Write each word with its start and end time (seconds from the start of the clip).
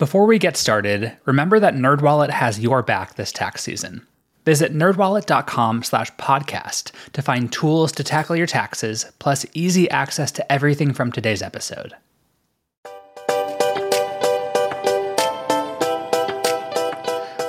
Before 0.00 0.24
we 0.24 0.38
get 0.38 0.56
started, 0.56 1.12
remember 1.26 1.60
that 1.60 1.74
NerdWallet 1.74 2.30
has 2.30 2.58
your 2.58 2.82
back 2.82 3.16
this 3.16 3.30
tax 3.30 3.62
season. 3.62 4.06
Visit 4.46 4.72
nerdwallet.com 4.72 5.82
slash 5.82 6.10
podcast 6.12 6.92
to 7.12 7.20
find 7.20 7.52
tools 7.52 7.92
to 7.92 8.02
tackle 8.02 8.34
your 8.34 8.46
taxes, 8.46 9.04
plus 9.18 9.44
easy 9.52 9.90
access 9.90 10.32
to 10.32 10.50
everything 10.50 10.94
from 10.94 11.12
today's 11.12 11.42
episode. 11.42 11.92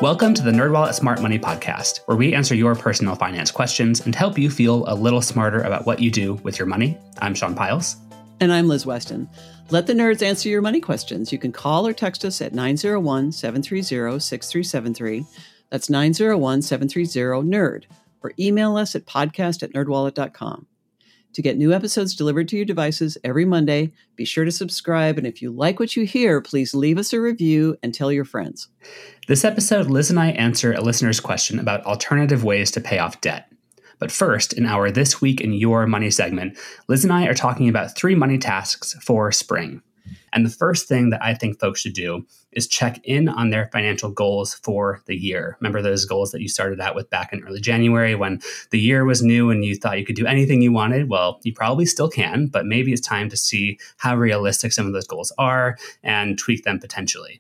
Welcome 0.02 0.34
to 0.34 0.42
the 0.44 0.52
NerdWallet 0.52 0.94
Smart 0.94 1.22
Money 1.22 1.40
Podcast, 1.40 2.00
where 2.00 2.18
we 2.18 2.34
answer 2.34 2.54
your 2.54 2.76
personal 2.76 3.16
finance 3.16 3.50
questions 3.50 4.02
and 4.02 4.14
help 4.14 4.38
you 4.38 4.50
feel 4.50 4.84
a 4.90 4.94
little 4.94 5.22
smarter 5.22 5.62
about 5.62 5.86
what 5.86 6.02
you 6.02 6.12
do 6.12 6.34
with 6.44 6.60
your 6.60 6.66
money. 6.66 6.98
I'm 7.22 7.34
Sean 7.34 7.56
Pyles. 7.56 7.96
And 8.42 8.52
I'm 8.52 8.68
Liz 8.68 8.88
Weston. 8.88 9.30
Let 9.70 9.86
the 9.86 9.94
nerds 9.94 10.24
answer 10.24 10.50
your 10.50 10.64
money 10.64 10.82
questions. 10.82 11.32
You 11.32 11.38
can 11.38 11.52
call 11.52 11.86
or 11.86 11.94
text 11.94 12.26
us 12.26 12.42
at 12.42 12.56
901 12.56 13.34
730 13.34 14.20
6373. 14.20 15.24
That's 15.70 15.92
901 15.92 16.64
730 16.64 17.48
NERD. 17.48 17.86
Or 18.24 18.34
email 18.40 18.78
us 18.78 18.96
at 18.96 19.06
podcast 19.06 19.62
at 19.62 19.74
nerdwallet.com. 19.74 20.66
To 21.34 21.42
get 21.44 21.56
new 21.56 21.72
episodes 21.72 22.16
delivered 22.16 22.48
to 22.48 22.56
your 22.56 22.66
devices 22.66 23.16
every 23.24 23.46
Monday, 23.46 23.94
be 24.16 24.26
sure 24.26 24.44
to 24.44 24.52
subscribe. 24.52 25.20
And 25.20 25.28
if 25.28 25.44
you 25.44 25.52
like 25.52 25.80
what 25.80 25.96
you 25.96 26.04
hear, 26.04 26.42
please 26.42 26.74
leave 26.74 26.98
us 26.98 27.14
a 27.14 27.22
review 27.22 27.78
and 27.84 27.94
tell 27.94 28.12
your 28.12 28.26
friends. 28.26 28.70
This 29.28 29.46
episode, 29.46 29.86
Liz 29.86 30.10
and 30.10 30.20
I 30.20 30.32
answer 30.32 30.74
a 30.74 30.82
listener's 30.82 31.20
question 31.20 31.60
about 31.60 31.86
alternative 31.86 32.44
ways 32.44 32.72
to 32.72 32.82
pay 32.82 32.98
off 32.98 33.22
debt. 33.22 33.51
But 34.02 34.12
first, 34.12 34.54
in 34.54 34.66
our 34.66 34.90
This 34.90 35.22
Week 35.22 35.40
in 35.40 35.54
Your 35.54 35.86
Money 35.86 36.10
segment, 36.10 36.58
Liz 36.88 37.04
and 37.04 37.14
I 37.14 37.28
are 37.28 37.36
talking 37.36 37.70
about 37.70 37.96
three 37.96 38.16
money 38.16 38.40
tasks 38.40 38.96
for 38.96 39.32
spring. 39.32 39.84
And 40.34 40.44
the 40.44 40.50
first 40.50 40.88
thing 40.88 41.12
that 41.12 41.24
I 41.24 41.36
think 41.36 41.60
folks 41.60 41.82
should 41.82 41.94
do 41.94 42.26
is 42.52 42.66
check 42.66 43.00
in 43.04 43.30
on 43.30 43.52
their 43.52 43.70
financial 43.72 44.10
goals 44.10 44.56
for 44.56 45.04
the 45.06 45.16
year. 45.16 45.56
Remember 45.62 45.84
those 45.84 46.06
goals 46.06 46.32
that 46.32 46.42
you 46.42 46.50
started 46.50 46.82
out 46.82 46.96
with 46.96 47.12
back 47.12 47.32
in 47.32 47.44
early 47.44 47.62
January 47.62 48.16
when 48.16 48.42
the 48.72 48.80
year 48.80 49.06
was 49.06 49.22
new 49.22 49.52
and 49.52 49.64
you 49.64 49.76
thought 49.76 50.00
you 50.00 50.06
could 50.06 50.16
do 50.16 50.26
anything 50.26 50.64
you 50.64 50.72
wanted? 50.72 51.08
Well, 51.08 51.40
you 51.44 51.54
probably 51.54 51.86
still 51.86 52.10
can, 52.10 52.48
but 52.48 52.66
maybe 52.66 52.92
it's 52.92 53.08
time 53.08 53.30
to 53.30 53.38
see 53.38 53.78
how 53.98 54.16
realistic 54.16 54.72
some 54.72 54.88
of 54.88 54.94
those 54.94 55.06
goals 55.06 55.32
are 55.38 55.78
and 56.02 56.40
tweak 56.40 56.64
them 56.64 56.80
potentially. 56.80 57.40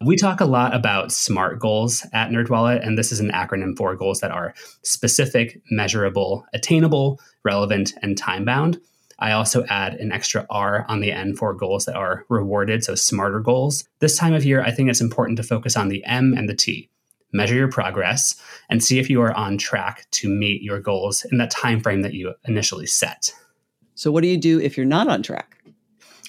We 0.00 0.16
talk 0.16 0.40
a 0.40 0.46
lot 0.46 0.74
about 0.74 1.12
SMART 1.12 1.58
goals 1.58 2.06
at 2.12 2.30
NerdWallet, 2.30 2.86
and 2.86 2.98
this 2.98 3.12
is 3.12 3.20
an 3.20 3.30
acronym 3.30 3.76
for 3.76 3.94
goals 3.96 4.20
that 4.20 4.30
are 4.30 4.54
specific, 4.82 5.60
measurable, 5.70 6.46
attainable, 6.52 7.20
relevant, 7.44 7.94
and 8.02 8.16
time 8.16 8.44
bound. 8.44 8.80
I 9.18 9.32
also 9.32 9.64
add 9.66 9.94
an 9.94 10.10
extra 10.10 10.46
R 10.50 10.84
on 10.88 11.00
the 11.00 11.12
end 11.12 11.38
for 11.38 11.54
goals 11.54 11.84
that 11.84 11.94
are 11.94 12.24
rewarded, 12.28 12.82
so 12.82 12.94
smarter 12.94 13.38
goals. 13.38 13.84
This 14.00 14.16
time 14.16 14.34
of 14.34 14.44
year, 14.44 14.62
I 14.62 14.72
think 14.72 14.90
it's 14.90 15.00
important 15.00 15.36
to 15.36 15.44
focus 15.44 15.76
on 15.76 15.88
the 15.88 16.04
M 16.04 16.34
and 16.36 16.48
the 16.48 16.56
T. 16.56 16.88
Measure 17.32 17.54
your 17.54 17.70
progress 17.70 18.34
and 18.68 18.82
see 18.82 18.98
if 18.98 19.08
you 19.08 19.22
are 19.22 19.32
on 19.32 19.58
track 19.58 20.06
to 20.10 20.28
meet 20.28 20.60
your 20.60 20.80
goals 20.80 21.24
in 21.30 21.38
that 21.38 21.50
time 21.50 21.80
frame 21.80 22.02
that 22.02 22.14
you 22.14 22.34
initially 22.46 22.86
set. 22.86 23.32
So 23.94 24.10
what 24.10 24.22
do 24.22 24.28
you 24.28 24.36
do 24.36 24.60
if 24.60 24.76
you're 24.76 24.84
not 24.84 25.08
on 25.08 25.22
track? 25.22 25.56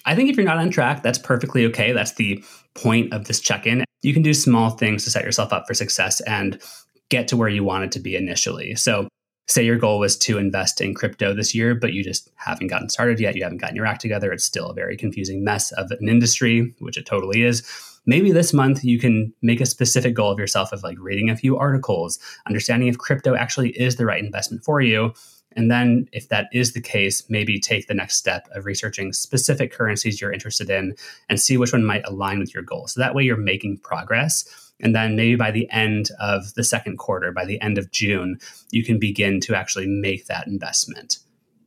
I 0.05 0.15
think 0.15 0.29
if 0.29 0.35
you're 0.35 0.45
not 0.45 0.57
on 0.57 0.69
track, 0.69 1.03
that's 1.03 1.17
perfectly 1.17 1.65
okay. 1.67 1.93
That's 1.93 2.13
the 2.13 2.43
point 2.75 3.13
of 3.13 3.25
this 3.25 3.39
check 3.39 3.65
in. 3.65 3.85
You 4.01 4.13
can 4.13 4.21
do 4.21 4.33
small 4.33 4.71
things 4.71 5.03
to 5.03 5.09
set 5.09 5.23
yourself 5.23 5.53
up 5.53 5.65
for 5.67 5.73
success 5.73 6.19
and 6.21 6.61
get 7.09 7.27
to 7.29 7.37
where 7.37 7.49
you 7.49 7.63
wanted 7.63 7.91
to 7.93 7.99
be 7.99 8.15
initially. 8.15 8.75
So, 8.75 9.07
say 9.47 9.65
your 9.65 9.77
goal 9.77 9.99
was 9.99 10.17
to 10.17 10.37
invest 10.37 10.79
in 10.79 10.93
crypto 10.93 11.33
this 11.33 11.53
year, 11.53 11.75
but 11.75 11.93
you 11.93 12.03
just 12.03 12.29
haven't 12.35 12.67
gotten 12.67 12.89
started 12.89 13.19
yet. 13.19 13.35
You 13.35 13.43
haven't 13.43 13.59
gotten 13.59 13.75
your 13.75 13.85
act 13.85 14.01
together. 14.01 14.31
It's 14.31 14.43
still 14.43 14.69
a 14.69 14.73
very 14.73 14.95
confusing 14.95 15.43
mess 15.43 15.71
of 15.73 15.91
an 15.91 16.07
industry, 16.07 16.73
which 16.79 16.97
it 16.97 17.05
totally 17.05 17.43
is. 17.43 17.61
Maybe 18.05 18.31
this 18.31 18.53
month 18.53 18.83
you 18.83 18.99
can 18.99 19.33
make 19.41 19.61
a 19.61 19.65
specific 19.65 20.13
goal 20.13 20.31
of 20.31 20.39
yourself 20.39 20.71
of 20.71 20.83
like 20.83 20.97
reading 20.99 21.29
a 21.29 21.37
few 21.37 21.57
articles, 21.57 22.19
understanding 22.47 22.87
if 22.87 22.97
crypto 22.97 23.35
actually 23.35 23.69
is 23.71 23.95
the 23.95 24.05
right 24.05 24.23
investment 24.23 24.63
for 24.63 24.81
you, 24.81 25.13
and 25.55 25.71
then, 25.71 26.07
if 26.11 26.29
that 26.29 26.47
is 26.53 26.73
the 26.73 26.81
case, 26.81 27.23
maybe 27.29 27.59
take 27.59 27.87
the 27.87 27.93
next 27.93 28.17
step 28.17 28.47
of 28.53 28.65
researching 28.65 29.13
specific 29.13 29.71
currencies 29.71 30.19
you're 30.19 30.31
interested 30.31 30.69
in 30.69 30.95
and 31.29 31.39
see 31.39 31.57
which 31.57 31.73
one 31.73 31.85
might 31.85 32.05
align 32.07 32.39
with 32.39 32.53
your 32.53 32.63
goal. 32.63 32.87
So 32.87 32.99
that 32.99 33.15
way 33.15 33.23
you're 33.23 33.37
making 33.37 33.77
progress. 33.79 34.45
And 34.79 34.95
then 34.95 35.15
maybe 35.15 35.35
by 35.35 35.51
the 35.51 35.69
end 35.71 36.09
of 36.19 36.53
the 36.55 36.63
second 36.63 36.97
quarter, 36.97 37.31
by 37.31 37.45
the 37.45 37.61
end 37.61 37.77
of 37.77 37.91
June, 37.91 38.39
you 38.71 38.83
can 38.83 38.99
begin 38.99 39.39
to 39.41 39.55
actually 39.55 39.87
make 39.87 40.25
that 40.25 40.47
investment. 40.47 41.19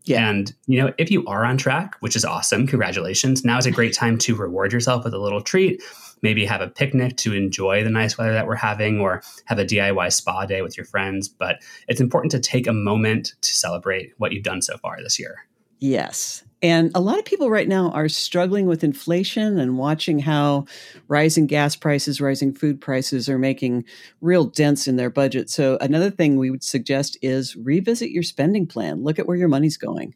Yeah. 0.06 0.28
And, 0.28 0.54
you 0.66 0.80
know, 0.80 0.94
if 0.98 1.10
you 1.10 1.26
are 1.26 1.44
on 1.44 1.58
track, 1.58 1.96
which 2.00 2.16
is 2.16 2.24
awesome, 2.24 2.66
congratulations. 2.66 3.44
Now 3.44 3.58
is 3.58 3.66
a 3.66 3.70
great 3.70 3.92
time 3.92 4.18
to 4.18 4.34
reward 4.34 4.72
yourself 4.72 5.04
with 5.04 5.14
a 5.14 5.18
little 5.18 5.42
treat 5.42 5.82
maybe 6.22 6.44
have 6.44 6.60
a 6.60 6.68
picnic 6.68 7.16
to 7.18 7.34
enjoy 7.34 7.84
the 7.84 7.90
nice 7.90 8.16
weather 8.18 8.32
that 8.32 8.46
we're 8.46 8.54
having 8.54 9.00
or 9.00 9.22
have 9.44 9.58
a 9.58 9.64
DIY 9.64 10.12
spa 10.12 10.46
day 10.46 10.62
with 10.62 10.76
your 10.76 10.86
friends. 10.86 11.28
But 11.28 11.62
it's 11.88 12.00
important 12.00 12.32
to 12.32 12.40
take 12.40 12.66
a 12.66 12.72
moment 12.72 13.34
to 13.42 13.54
celebrate 13.54 14.12
what 14.18 14.32
you've 14.32 14.44
done 14.44 14.62
so 14.62 14.76
far 14.78 15.02
this 15.02 15.18
year. 15.18 15.46
Yes. 15.80 16.42
And 16.62 16.90
a 16.94 17.00
lot 17.00 17.18
of 17.18 17.24
people 17.26 17.50
right 17.50 17.68
now 17.68 17.90
are 17.90 18.08
struggling 18.08 18.66
with 18.66 18.82
inflation 18.82 19.58
and 19.58 19.76
watching 19.76 20.18
how 20.18 20.64
rising 21.06 21.46
gas 21.46 21.76
prices, 21.76 22.20
rising 22.20 22.54
food 22.54 22.80
prices 22.80 23.28
are 23.28 23.38
making 23.38 23.84
real 24.22 24.44
dents 24.46 24.88
in 24.88 24.96
their 24.96 25.10
budget. 25.10 25.50
So, 25.50 25.76
another 25.80 26.10
thing 26.10 26.36
we 26.38 26.50
would 26.50 26.64
suggest 26.64 27.18
is 27.20 27.56
revisit 27.56 28.10
your 28.10 28.22
spending 28.22 28.66
plan. 28.66 29.04
Look 29.04 29.18
at 29.18 29.26
where 29.26 29.36
your 29.36 29.48
money's 29.48 29.76
going. 29.76 30.14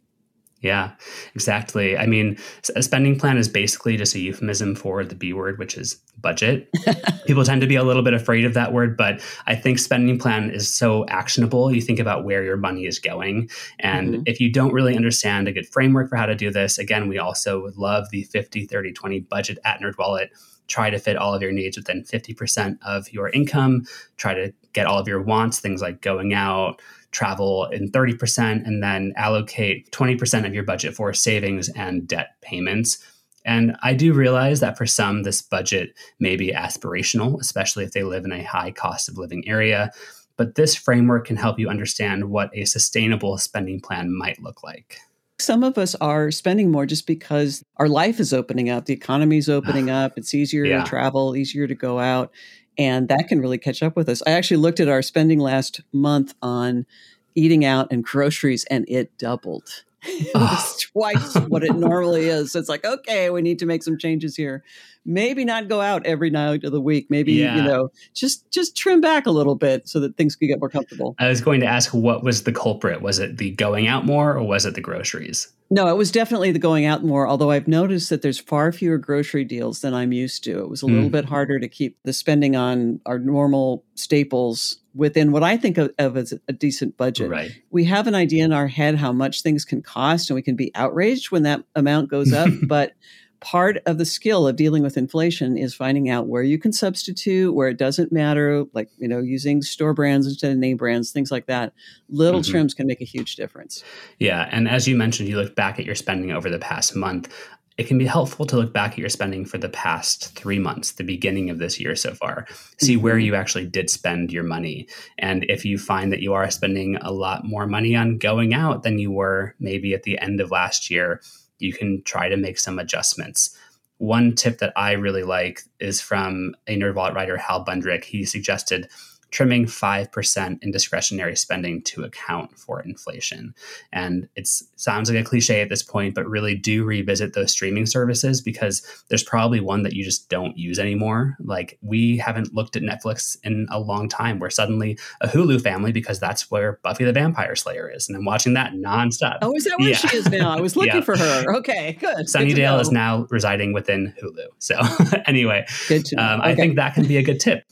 Yeah, 0.60 0.90
exactly. 1.34 1.96
I 1.96 2.04
mean, 2.04 2.36
a 2.76 2.82
spending 2.82 3.18
plan 3.18 3.38
is 3.38 3.48
basically 3.48 3.96
just 3.96 4.14
a 4.14 4.18
euphemism 4.18 4.74
for 4.74 5.02
the 5.04 5.14
B 5.14 5.32
word, 5.32 5.58
which 5.58 5.78
is 5.78 5.94
budget. 6.20 6.68
People 7.26 7.44
tend 7.44 7.62
to 7.62 7.66
be 7.66 7.76
a 7.76 7.82
little 7.82 8.02
bit 8.02 8.12
afraid 8.12 8.44
of 8.44 8.52
that 8.52 8.74
word, 8.74 8.94
but 8.94 9.22
I 9.46 9.54
think 9.54 9.78
spending 9.78 10.18
plan 10.18 10.50
is 10.50 10.72
so 10.72 11.06
actionable. 11.06 11.74
You 11.74 11.80
think 11.80 11.98
about 11.98 12.24
where 12.24 12.44
your 12.44 12.58
money 12.58 12.84
is 12.84 12.98
going. 12.98 13.48
And 13.78 14.14
mm-hmm. 14.14 14.22
if 14.26 14.38
you 14.38 14.52
don't 14.52 14.74
really 14.74 14.94
understand 14.96 15.48
a 15.48 15.52
good 15.52 15.66
framework 15.66 16.10
for 16.10 16.16
how 16.16 16.26
to 16.26 16.34
do 16.34 16.50
this, 16.50 16.76
again, 16.76 17.08
we 17.08 17.18
also 17.18 17.72
love 17.76 18.10
the 18.10 18.24
50, 18.24 18.66
30, 18.66 18.92
20 18.92 19.20
budget 19.20 19.58
at 19.64 19.80
NerdWallet 19.80 20.28
try 20.70 20.88
to 20.88 20.98
fit 20.98 21.16
all 21.16 21.34
of 21.34 21.42
your 21.42 21.52
needs 21.52 21.76
within 21.76 22.02
50% 22.04 22.78
of 22.86 23.12
your 23.12 23.28
income, 23.30 23.84
try 24.16 24.32
to 24.32 24.52
get 24.72 24.86
all 24.86 24.98
of 24.98 25.08
your 25.08 25.20
wants, 25.20 25.60
things 25.60 25.82
like 25.82 26.00
going 26.00 26.32
out, 26.32 26.80
travel 27.10 27.66
in 27.66 27.90
30%, 27.90 28.66
and 28.66 28.82
then 28.82 29.12
allocate 29.16 29.90
20% 29.90 30.46
of 30.46 30.54
your 30.54 30.62
budget 30.62 30.94
for 30.94 31.12
savings 31.12 31.68
and 31.70 32.06
debt 32.06 32.36
payments. 32.40 33.04
And 33.44 33.76
I 33.82 33.94
do 33.94 34.12
realize 34.12 34.60
that 34.60 34.78
for 34.78 34.86
some, 34.86 35.22
this 35.22 35.42
budget 35.42 35.94
may 36.18 36.36
be 36.36 36.52
aspirational, 36.52 37.40
especially 37.40 37.84
if 37.84 37.92
they 37.92 38.02
live 38.02 38.24
in 38.24 38.32
a 38.32 38.44
high 38.44 38.70
cost 38.70 39.08
of 39.08 39.18
living 39.18 39.48
area. 39.48 39.90
But 40.36 40.54
this 40.54 40.74
framework 40.74 41.26
can 41.26 41.36
help 41.36 41.58
you 41.58 41.68
understand 41.68 42.30
what 42.30 42.50
a 42.54 42.64
sustainable 42.64 43.38
spending 43.38 43.80
plan 43.80 44.16
might 44.16 44.40
look 44.40 44.62
like. 44.62 45.00
Some 45.40 45.64
of 45.64 45.78
us 45.78 45.94
are 45.96 46.30
spending 46.30 46.70
more 46.70 46.86
just 46.86 47.06
because 47.06 47.64
our 47.76 47.88
life 47.88 48.20
is 48.20 48.32
opening 48.32 48.70
up, 48.70 48.86
the 48.86 48.92
economy 48.92 49.38
is 49.38 49.48
opening 49.48 49.90
up, 49.90 50.12
it's 50.16 50.34
easier 50.34 50.64
yeah. 50.64 50.82
to 50.82 50.88
travel, 50.88 51.36
easier 51.36 51.66
to 51.66 51.74
go 51.74 51.98
out 51.98 52.32
and 52.80 53.08
that 53.08 53.28
can 53.28 53.40
really 53.40 53.58
catch 53.58 53.82
up 53.82 53.94
with 53.94 54.08
us. 54.08 54.22
I 54.26 54.30
actually 54.30 54.56
looked 54.56 54.80
at 54.80 54.88
our 54.88 55.02
spending 55.02 55.38
last 55.38 55.82
month 55.92 56.34
on 56.40 56.86
eating 57.34 57.62
out 57.62 57.88
and 57.90 58.02
groceries, 58.02 58.64
and 58.70 58.86
it 58.88 59.16
doubled. 59.18 59.84
it 60.02 60.34
was 60.34 60.74
oh. 60.74 60.76
twice 60.92 61.34
what 61.48 61.62
it 61.62 61.76
normally 61.76 62.26
is. 62.26 62.52
So 62.52 62.58
it's 62.58 62.70
like, 62.70 62.86
okay, 62.86 63.28
we 63.28 63.42
need 63.42 63.58
to 63.58 63.66
make 63.66 63.82
some 63.82 63.98
changes 63.98 64.34
here 64.34 64.64
maybe 65.04 65.44
not 65.44 65.68
go 65.68 65.80
out 65.80 66.04
every 66.06 66.30
night 66.30 66.64
of 66.64 66.72
the 66.72 66.80
week. 66.80 67.06
Maybe 67.10 67.32
yeah. 67.34 67.56
you 67.56 67.62
know, 67.62 67.90
just 68.14 68.50
just 68.50 68.76
trim 68.76 69.00
back 69.00 69.26
a 69.26 69.30
little 69.30 69.54
bit 69.54 69.88
so 69.88 70.00
that 70.00 70.16
things 70.16 70.36
could 70.36 70.46
get 70.46 70.60
more 70.60 70.68
comfortable. 70.68 71.14
I 71.18 71.28
was 71.28 71.40
going 71.40 71.60
to 71.60 71.66
ask, 71.66 71.92
what 71.92 72.22
was 72.22 72.44
the 72.44 72.52
culprit? 72.52 73.02
Was 73.02 73.18
it 73.18 73.38
the 73.38 73.50
going 73.52 73.86
out 73.86 74.04
more, 74.04 74.36
or 74.36 74.42
was 74.42 74.66
it 74.66 74.74
the 74.74 74.80
groceries? 74.80 75.52
No, 75.72 75.86
it 75.86 75.96
was 75.96 76.10
definitely 76.10 76.50
the 76.50 76.58
going 76.58 76.84
out 76.84 77.04
more. 77.04 77.28
Although 77.28 77.52
I've 77.52 77.68
noticed 77.68 78.10
that 78.10 78.22
there's 78.22 78.40
far 78.40 78.72
fewer 78.72 78.98
grocery 78.98 79.44
deals 79.44 79.80
than 79.80 79.94
I'm 79.94 80.12
used 80.12 80.42
to. 80.44 80.58
It 80.58 80.68
was 80.68 80.82
a 80.82 80.86
little 80.86 81.08
mm. 81.08 81.12
bit 81.12 81.26
harder 81.26 81.60
to 81.60 81.68
keep 81.68 81.96
the 82.02 82.12
spending 82.12 82.56
on 82.56 83.00
our 83.06 83.20
normal 83.20 83.84
staples 83.94 84.78
within 84.96 85.30
what 85.30 85.44
I 85.44 85.56
think 85.56 85.78
of, 85.78 85.92
of, 86.00 86.16
as 86.16 86.34
a 86.48 86.52
decent 86.52 86.96
budget. 86.96 87.30
Right. 87.30 87.52
We 87.70 87.84
have 87.84 88.08
an 88.08 88.16
idea 88.16 88.44
in 88.44 88.52
our 88.52 88.66
head 88.66 88.96
how 88.96 89.12
much 89.12 89.42
things 89.42 89.64
can 89.64 89.80
cost, 89.80 90.28
and 90.28 90.34
we 90.34 90.42
can 90.42 90.56
be 90.56 90.72
outraged 90.74 91.30
when 91.30 91.44
that 91.44 91.62
amount 91.76 92.10
goes 92.10 92.32
up. 92.32 92.50
but 92.66 92.94
part 93.40 93.78
of 93.86 93.98
the 93.98 94.04
skill 94.04 94.46
of 94.46 94.56
dealing 94.56 94.82
with 94.82 94.96
inflation 94.96 95.56
is 95.56 95.74
finding 95.74 96.10
out 96.10 96.28
where 96.28 96.42
you 96.42 96.58
can 96.58 96.72
substitute, 96.72 97.54
where 97.54 97.68
it 97.68 97.78
doesn't 97.78 98.12
matter, 98.12 98.64
like, 98.74 98.90
you 98.98 99.08
know, 99.08 99.18
using 99.18 99.62
store 99.62 99.94
brands 99.94 100.26
instead 100.26 100.52
of 100.52 100.58
name 100.58 100.76
brands, 100.76 101.10
things 101.10 101.30
like 101.30 101.46
that. 101.46 101.72
Little 102.08 102.40
mm-hmm. 102.40 102.50
trims 102.50 102.74
can 102.74 102.86
make 102.86 103.00
a 103.00 103.04
huge 103.04 103.36
difference. 103.36 103.82
Yeah. 104.18 104.48
And 104.50 104.68
as 104.68 104.86
you 104.86 104.96
mentioned, 104.96 105.28
you 105.28 105.36
look 105.36 105.54
back 105.54 105.78
at 105.78 105.86
your 105.86 105.94
spending 105.94 106.32
over 106.32 106.50
the 106.50 106.58
past 106.58 106.94
month. 106.94 107.32
It 107.78 107.86
can 107.86 107.96
be 107.96 108.04
helpful 108.04 108.44
to 108.44 108.56
look 108.56 108.74
back 108.74 108.92
at 108.92 108.98
your 108.98 109.08
spending 109.08 109.46
for 109.46 109.56
the 109.56 109.70
past 109.70 110.36
three 110.36 110.58
months, 110.58 110.92
the 110.92 111.04
beginning 111.04 111.48
of 111.48 111.58
this 111.58 111.80
year 111.80 111.96
so 111.96 112.12
far, 112.12 112.46
see 112.78 112.94
mm-hmm. 112.94 113.02
where 113.02 113.18
you 113.18 113.34
actually 113.34 113.66
did 113.66 113.88
spend 113.88 114.30
your 114.30 114.44
money. 114.44 114.86
And 115.18 115.44
if 115.48 115.64
you 115.64 115.78
find 115.78 116.12
that 116.12 116.20
you 116.20 116.34
are 116.34 116.50
spending 116.50 116.96
a 116.96 117.10
lot 117.10 117.46
more 117.46 117.66
money 117.66 117.96
on 117.96 118.18
going 118.18 118.52
out 118.52 118.82
than 118.82 118.98
you 118.98 119.10
were 119.10 119.54
maybe 119.58 119.94
at 119.94 120.02
the 120.02 120.18
end 120.18 120.42
of 120.42 120.50
last 120.50 120.90
year, 120.90 121.22
you 121.60 121.72
can 121.72 122.02
try 122.02 122.28
to 122.28 122.36
make 122.36 122.58
some 122.58 122.78
adjustments. 122.78 123.56
One 123.98 124.34
tip 124.34 124.58
that 124.58 124.72
I 124.76 124.92
really 124.92 125.22
like 125.22 125.62
is 125.78 126.00
from 126.00 126.54
a 126.66 126.78
NerdWallet 126.78 127.14
writer, 127.14 127.36
Hal 127.36 127.64
Bundrick. 127.64 128.04
He 128.04 128.24
suggested 128.24 128.88
trimming 129.30 129.66
5% 129.66 130.58
in 130.62 130.70
discretionary 130.70 131.36
spending 131.36 131.82
to 131.82 132.02
account 132.02 132.58
for 132.58 132.80
inflation. 132.82 133.54
And 133.92 134.28
it 134.36 134.48
sounds 134.48 135.10
like 135.10 135.20
a 135.20 135.24
cliche 135.24 135.60
at 135.60 135.68
this 135.68 135.82
point, 135.82 136.14
but 136.14 136.26
really 136.26 136.56
do 136.56 136.84
revisit 136.84 137.34
those 137.34 137.52
streaming 137.52 137.86
services 137.86 138.40
because 138.40 138.82
there's 139.08 139.22
probably 139.22 139.60
one 139.60 139.82
that 139.84 139.92
you 139.92 140.04
just 140.04 140.28
don't 140.28 140.56
use 140.58 140.78
anymore. 140.78 141.36
Like 141.40 141.78
we 141.82 142.16
haven't 142.16 142.54
looked 142.54 142.76
at 142.76 142.82
Netflix 142.82 143.36
in 143.44 143.66
a 143.70 143.78
long 143.78 144.08
time. 144.08 144.38
We're 144.38 144.50
suddenly 144.50 144.98
a 145.20 145.28
Hulu 145.28 145.60
family 145.60 145.92
because 145.92 146.18
that's 146.18 146.50
where 146.50 146.80
Buffy 146.82 147.04
the 147.04 147.12
Vampire 147.12 147.54
Slayer 147.54 147.88
is. 147.88 148.08
And 148.08 148.16
I'm 148.16 148.24
watching 148.24 148.54
that 148.54 148.72
nonstop. 148.72 149.38
Oh, 149.42 149.54
is 149.54 149.64
that 149.64 149.78
where 149.78 149.90
yeah. 149.90 149.96
she 149.96 150.16
is 150.16 150.28
now? 150.28 150.50
I 150.56 150.60
was 150.60 150.76
looking 150.76 150.96
yeah. 150.96 151.00
for 151.02 151.16
her. 151.16 151.56
Okay, 151.56 151.96
good. 152.00 152.26
Sunnydale 152.26 152.76
good 152.76 152.80
is 152.80 152.90
now 152.90 153.26
residing 153.30 153.72
within 153.72 154.12
Hulu. 154.20 154.46
So 154.58 154.80
anyway, 155.26 155.66
good 155.88 156.06
um, 156.18 156.40
okay. 156.40 156.50
I 156.50 156.54
think 156.54 156.76
that 156.76 156.94
can 156.94 157.06
be 157.06 157.16
a 157.16 157.22
good 157.22 157.38
tip. 157.38 157.64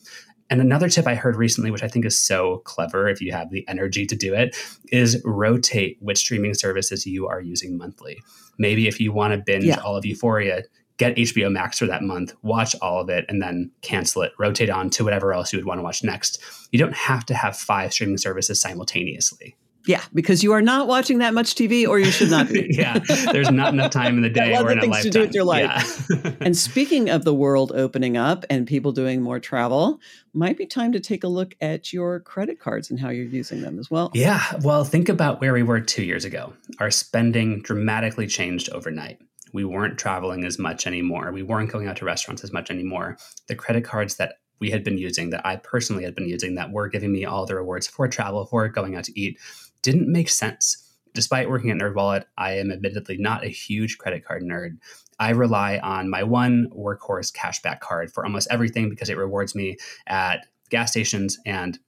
And 0.50 0.60
another 0.60 0.88
tip 0.88 1.06
I 1.06 1.14
heard 1.14 1.36
recently, 1.36 1.70
which 1.70 1.82
I 1.82 1.88
think 1.88 2.04
is 2.04 2.18
so 2.18 2.58
clever 2.64 3.08
if 3.08 3.20
you 3.20 3.32
have 3.32 3.50
the 3.50 3.66
energy 3.68 4.06
to 4.06 4.16
do 4.16 4.34
it, 4.34 4.56
is 4.90 5.20
rotate 5.24 5.98
which 6.00 6.18
streaming 6.18 6.54
services 6.54 7.06
you 7.06 7.26
are 7.26 7.40
using 7.40 7.76
monthly. 7.76 8.18
Maybe 8.58 8.88
if 8.88 8.98
you 8.98 9.12
want 9.12 9.34
to 9.34 9.38
binge 9.38 9.64
yeah. 9.64 9.80
all 9.80 9.96
of 9.96 10.06
Euphoria, 10.06 10.62
get 10.96 11.16
HBO 11.16 11.50
Max 11.50 11.78
for 11.78 11.86
that 11.86 12.02
month, 12.02 12.34
watch 12.42 12.74
all 12.82 13.00
of 13.00 13.08
it, 13.08 13.24
and 13.28 13.40
then 13.40 13.70
cancel 13.82 14.22
it, 14.22 14.32
rotate 14.38 14.70
on 14.70 14.90
to 14.90 15.04
whatever 15.04 15.32
else 15.32 15.52
you 15.52 15.58
would 15.58 15.66
want 15.66 15.78
to 15.78 15.82
watch 15.82 16.02
next. 16.02 16.42
You 16.72 16.78
don't 16.78 16.94
have 16.94 17.24
to 17.26 17.34
have 17.34 17.56
five 17.56 17.92
streaming 17.92 18.18
services 18.18 18.60
simultaneously. 18.60 19.54
Yeah, 19.88 20.04
because 20.12 20.42
you 20.42 20.52
are 20.52 20.60
not 20.60 20.86
watching 20.86 21.18
that 21.20 21.32
much 21.32 21.54
TV, 21.54 21.88
or 21.88 21.98
you 21.98 22.10
should 22.10 22.30
not 22.30 22.50
be. 22.50 22.66
yeah, 22.70 22.98
there's 23.32 23.50
not 23.50 23.72
enough 23.72 23.90
time 23.90 24.16
in 24.16 24.22
the 24.22 24.28
day 24.28 24.54
or 24.60 24.70
in 24.70 24.80
a 24.80 24.84
lifetime. 24.84 25.02
to 25.02 25.10
do 25.10 25.20
with 25.20 25.34
your 25.34 25.44
life. 25.44 26.06
Yeah. 26.10 26.32
and 26.42 26.54
speaking 26.54 27.08
of 27.08 27.24
the 27.24 27.32
world 27.32 27.72
opening 27.74 28.18
up 28.18 28.44
and 28.50 28.66
people 28.66 28.92
doing 28.92 29.22
more 29.22 29.40
travel, 29.40 29.98
might 30.34 30.58
be 30.58 30.66
time 30.66 30.92
to 30.92 31.00
take 31.00 31.24
a 31.24 31.28
look 31.28 31.56
at 31.62 31.90
your 31.90 32.20
credit 32.20 32.60
cards 32.60 32.90
and 32.90 33.00
how 33.00 33.08
you're 33.08 33.24
using 33.24 33.62
them 33.62 33.78
as 33.78 33.90
well. 33.90 34.10
Yeah, 34.12 34.42
well, 34.62 34.84
think 34.84 35.08
about 35.08 35.40
where 35.40 35.54
we 35.54 35.62
were 35.62 35.80
two 35.80 36.04
years 36.04 36.26
ago. 36.26 36.52
Our 36.80 36.90
spending 36.90 37.62
dramatically 37.62 38.26
changed 38.26 38.68
overnight. 38.68 39.22
We 39.54 39.64
weren't 39.64 39.98
traveling 39.98 40.44
as 40.44 40.58
much 40.58 40.86
anymore. 40.86 41.32
We 41.32 41.42
weren't 41.42 41.72
going 41.72 41.88
out 41.88 41.96
to 41.96 42.04
restaurants 42.04 42.44
as 42.44 42.52
much 42.52 42.70
anymore. 42.70 43.16
The 43.46 43.54
credit 43.54 43.84
cards 43.84 44.16
that 44.16 44.34
we 44.60 44.70
had 44.70 44.84
been 44.84 44.98
using, 44.98 45.30
that 45.30 45.46
I 45.46 45.56
personally 45.56 46.04
had 46.04 46.14
been 46.14 46.28
using, 46.28 46.56
that 46.56 46.72
were 46.72 46.88
giving 46.88 47.10
me 47.12 47.24
all 47.24 47.46
the 47.46 47.54
rewards 47.54 47.86
for 47.86 48.06
travel, 48.08 48.44
for 48.44 48.68
going 48.68 48.96
out 48.96 49.04
to 49.04 49.18
eat, 49.18 49.38
didn't 49.82 50.10
make 50.10 50.28
sense. 50.28 50.84
Despite 51.14 51.50
working 51.50 51.70
at 51.70 51.78
NerdWallet, 51.78 52.24
I 52.36 52.58
am 52.58 52.70
admittedly 52.70 53.16
not 53.18 53.44
a 53.44 53.48
huge 53.48 53.98
credit 53.98 54.24
card 54.24 54.42
nerd. 54.42 54.78
I 55.18 55.30
rely 55.30 55.78
on 55.78 56.10
my 56.10 56.22
one 56.22 56.68
workhorse 56.76 57.32
cashback 57.32 57.80
card 57.80 58.12
for 58.12 58.24
almost 58.24 58.48
everything 58.50 58.88
because 58.88 59.08
it 59.08 59.16
rewards 59.16 59.54
me 59.54 59.76
at 60.06 60.46
gas 60.70 60.92
stations 60.92 61.38
and 61.44 61.78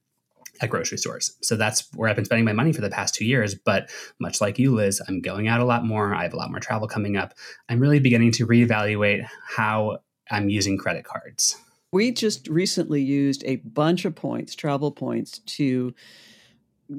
at 0.61 0.69
grocery 0.69 0.97
stores. 0.97 1.35
So 1.41 1.55
that's 1.55 1.87
where 1.95 2.09
I've 2.09 2.15
been 2.15 2.25
spending 2.25 2.45
my 2.45 2.53
money 2.53 2.73
for 2.73 2.81
the 2.81 2.89
past 2.89 3.15
two 3.15 3.25
years. 3.25 3.55
But 3.55 3.89
much 4.19 4.41
like 4.41 4.59
you, 4.59 4.75
Liz, 4.75 5.01
I'm 5.07 5.21
going 5.21 5.47
out 5.47 5.59
a 5.59 5.65
lot 5.65 5.85
more. 5.85 6.13
I 6.13 6.23
have 6.23 6.33
a 6.33 6.37
lot 6.37 6.51
more 6.51 6.59
travel 6.59 6.87
coming 6.87 7.17
up. 7.17 7.33
I'm 7.69 7.79
really 7.79 7.99
beginning 7.99 8.31
to 8.33 8.47
reevaluate 8.47 9.25
how 9.47 9.99
I'm 10.29 10.49
using 10.49 10.77
credit 10.77 11.05
cards. 11.05 11.57
We 11.91 12.11
just 12.11 12.47
recently 12.47 13.01
used 13.01 13.43
a 13.45 13.57
bunch 13.57 14.05
of 14.05 14.15
points, 14.15 14.55
travel 14.55 14.91
points, 14.91 15.39
to 15.39 15.93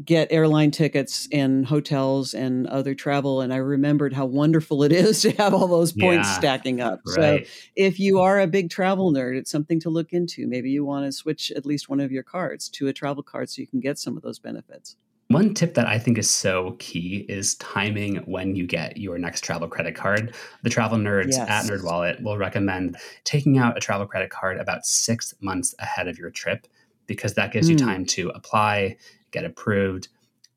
get 0.05 0.33
airline 0.33 0.71
tickets 0.71 1.29
and 1.33 1.67
hotels 1.67 2.35
and 2.35 2.67
other 2.69 2.95
travel 2.95 3.41
and 3.41 3.53
i 3.53 3.57
remembered 3.57 4.13
how 4.13 4.25
wonderful 4.25 4.83
it 4.83 4.93
is 4.93 5.21
to 5.23 5.31
have 5.33 5.55
all 5.55 5.67
those 5.67 5.93
points 5.93 6.29
yeah, 6.29 6.39
stacking 6.39 6.81
up 6.81 7.01
right. 7.07 7.47
so 7.47 7.53
if 7.77 7.99
you 7.99 8.21
are 8.21 8.41
a 8.41 8.47
big 8.47 8.71
travel 8.71 9.13
nerd 9.13 9.37
it's 9.37 9.51
something 9.51 9.81
to 9.81 9.91
look 9.91 10.13
into 10.13 10.47
maybe 10.47 10.71
you 10.71 10.85
want 10.85 11.05
to 11.05 11.13
switch 11.13 11.51
at 11.53 11.67
least 11.67 11.89
one 11.89 12.01
of 12.01 12.11
your 12.11 12.23
cards 12.23 12.69
to 12.69 12.89
a 12.89 12.93
travel 12.93 13.23
card 13.23 13.49
so 13.51 13.61
you 13.61 13.67
can 13.67 13.81
get 13.81 13.99
some 13.99 14.17
of 14.17 14.23
those 14.23 14.39
benefits 14.39 14.97
one 15.29 15.55
tip 15.55 15.75
that 15.75 15.87
I 15.87 15.99
think 15.99 16.19
is 16.19 16.31
so 16.31 16.77
key 16.79 17.25
is 17.29 17.55
timing 17.55 18.17
when 18.27 18.55
you 18.55 18.67
get 18.67 18.99
your 18.99 19.17
next 19.17 19.41
travel 19.43 19.67
credit 19.67 19.95
card. 19.95 20.35
The 20.63 20.69
travel 20.69 20.99
nerds 20.99 21.31
yes. 21.31 21.49
at 21.49 21.65
NerdWallet 21.65 22.23
will 22.23 22.37
recommend 22.37 22.99
taking 23.25 23.57
out 23.57 23.77
a 23.77 23.81
travel 23.81 24.07
credit 24.07 24.29
card 24.29 24.59
about 24.59 24.85
six 24.85 25.33
months 25.41 25.75
ahead 25.79 26.07
of 26.07 26.19
your 26.19 26.29
trip 26.29 26.67
because 27.07 27.35
that 27.35 27.53
gives 27.53 27.69
mm. 27.69 27.71
you 27.71 27.77
hmm. 27.79 27.85
time 27.85 28.05
to 28.07 28.29
apply, 28.31 28.97
get 29.33 29.45
approved, 29.45 30.09